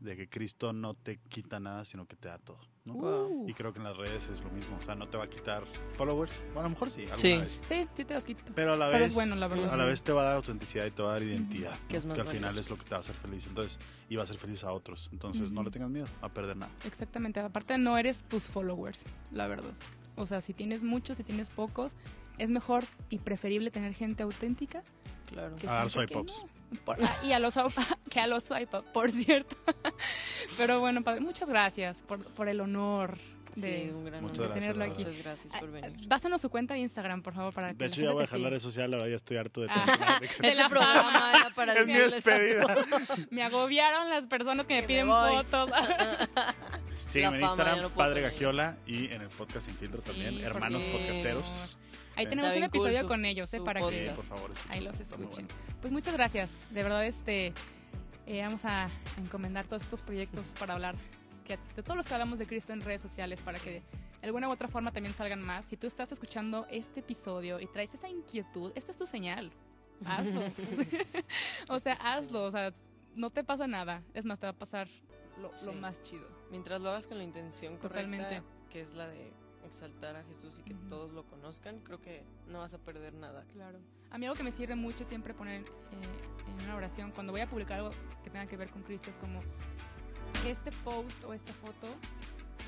[0.01, 2.59] de que Cristo no te quita nada, sino que te da todo.
[2.85, 2.93] ¿no?
[2.95, 3.49] Wow.
[3.49, 4.77] Y creo que en las redes es lo mismo.
[4.77, 5.65] O sea, no te va a quitar
[5.97, 6.39] followers.
[6.49, 7.37] Bueno, a lo mejor sí, alguna Sí.
[7.39, 7.61] vez.
[7.65, 8.43] Sí, sí te los quito.
[8.55, 9.73] Pero a la Pero vez, es bueno, la verdad.
[9.73, 11.79] a la vez te va a dar autenticidad y te va a dar identidad.
[11.89, 13.47] Que es más al final es lo que te va a hacer feliz.
[13.47, 13.79] Entonces,
[14.11, 15.09] y va a hacer feliz a otros.
[15.13, 16.71] Entonces, no le tengas miedo a perder nada.
[16.85, 17.41] Exactamente.
[17.41, 19.73] Aparte, no eres tus followers, la verdad.
[20.17, 21.97] O sea, si tienes muchos, si tienes pocos,
[22.39, 24.83] es mejor y preferible tener gente auténtica
[25.27, 25.55] Claro.
[25.57, 26.45] que A dar gente que swipe ups.
[26.73, 26.79] no.
[26.85, 29.57] Por- ah, y a los swipe- que a los swipe up, por cierto.
[30.57, 33.17] Pero bueno, padre, muchas gracias por, por el honor
[33.57, 34.51] de, Sí, un gran Muchas honor.
[34.51, 35.05] gracias, tenerlo aquí.
[35.05, 36.09] Muchas gracias por Ah, venir.
[36.09, 38.41] Dásenos su cuenta de Instagram, por favor, para que De hecho, ya voy a dejar
[38.41, 39.85] la red social, verdad ya estoy harto de Ah.
[40.21, 40.43] tanto.
[40.43, 42.77] de la programa para Es mi despedida.
[43.31, 45.33] Me agobiaron las personas que me Que me piden voy.
[45.37, 45.71] fotos.
[47.05, 48.31] Sígueme en Instagram, no Padre con ella.
[48.31, 51.77] Gagiola, y en el podcast Sin Filtro también, Sí, Hermanos porque- Podcasteros.
[52.17, 53.61] Ahí Está tenemos un bien cool episodio su- con ellos, ¿eh?
[53.61, 54.17] Para Sí, que podcast.
[54.29, 55.29] por favor, ahí los escuchen.
[55.31, 55.49] bueno.
[55.81, 56.57] Pues muchas gracias.
[56.71, 57.53] De verdad, este
[58.27, 58.89] eh, vamos a
[59.19, 60.95] encomendar todos estos proyectos para hablar
[61.45, 63.83] que, de todos los que hablamos de Cristo en redes sociales para que de
[64.23, 65.65] alguna u otra forma también salgan más.
[65.67, 69.51] Si tú estás escuchando este episodio y traes esa inquietud, esta es tu señal.
[70.07, 70.41] Hazlo.
[71.69, 72.45] o sea, hazlo.
[72.45, 72.73] O sea,
[73.17, 74.03] no te pasa nada.
[74.15, 74.89] Es más, te va a pasar
[75.41, 76.27] lo, más chido.
[76.51, 78.43] Mientras lo hagas con la intención correcta, Totalmente.
[78.71, 79.33] que es la de
[79.65, 83.45] exaltar a Jesús y que todos lo conozcan, creo que no vas a perder nada.
[83.53, 83.79] Claro.
[84.11, 85.67] A mí algo que me sirve mucho es siempre poner eh,
[86.47, 87.91] en una oración, cuando voy a publicar algo
[88.23, 89.41] que tenga que ver con Cristo, es como
[90.43, 91.89] que este post o esta foto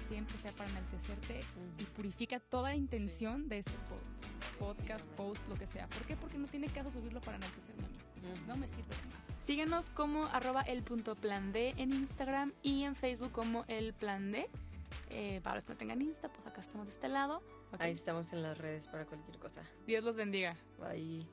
[0.08, 1.40] siempre sea para enaltecerte
[1.78, 5.86] y purifica toda la intención de este post, podcast, post, lo que sea.
[5.88, 6.16] ¿Por qué?
[6.16, 7.98] Porque no tiene caso subirlo para enaltecerme a mí.
[8.16, 8.46] O sea, Ujú.
[8.46, 9.25] No me sirve de nada.
[9.46, 14.32] Síguenos como arroba el punto plan D en Instagram y en Facebook como el plan
[14.32, 14.50] D.
[15.10, 17.40] Eh, para los que no tengan Insta, pues acá estamos de este lado.
[17.78, 19.62] Ahí estamos en las redes para cualquier cosa.
[19.86, 20.56] Dios los bendiga.
[20.80, 21.28] Bye.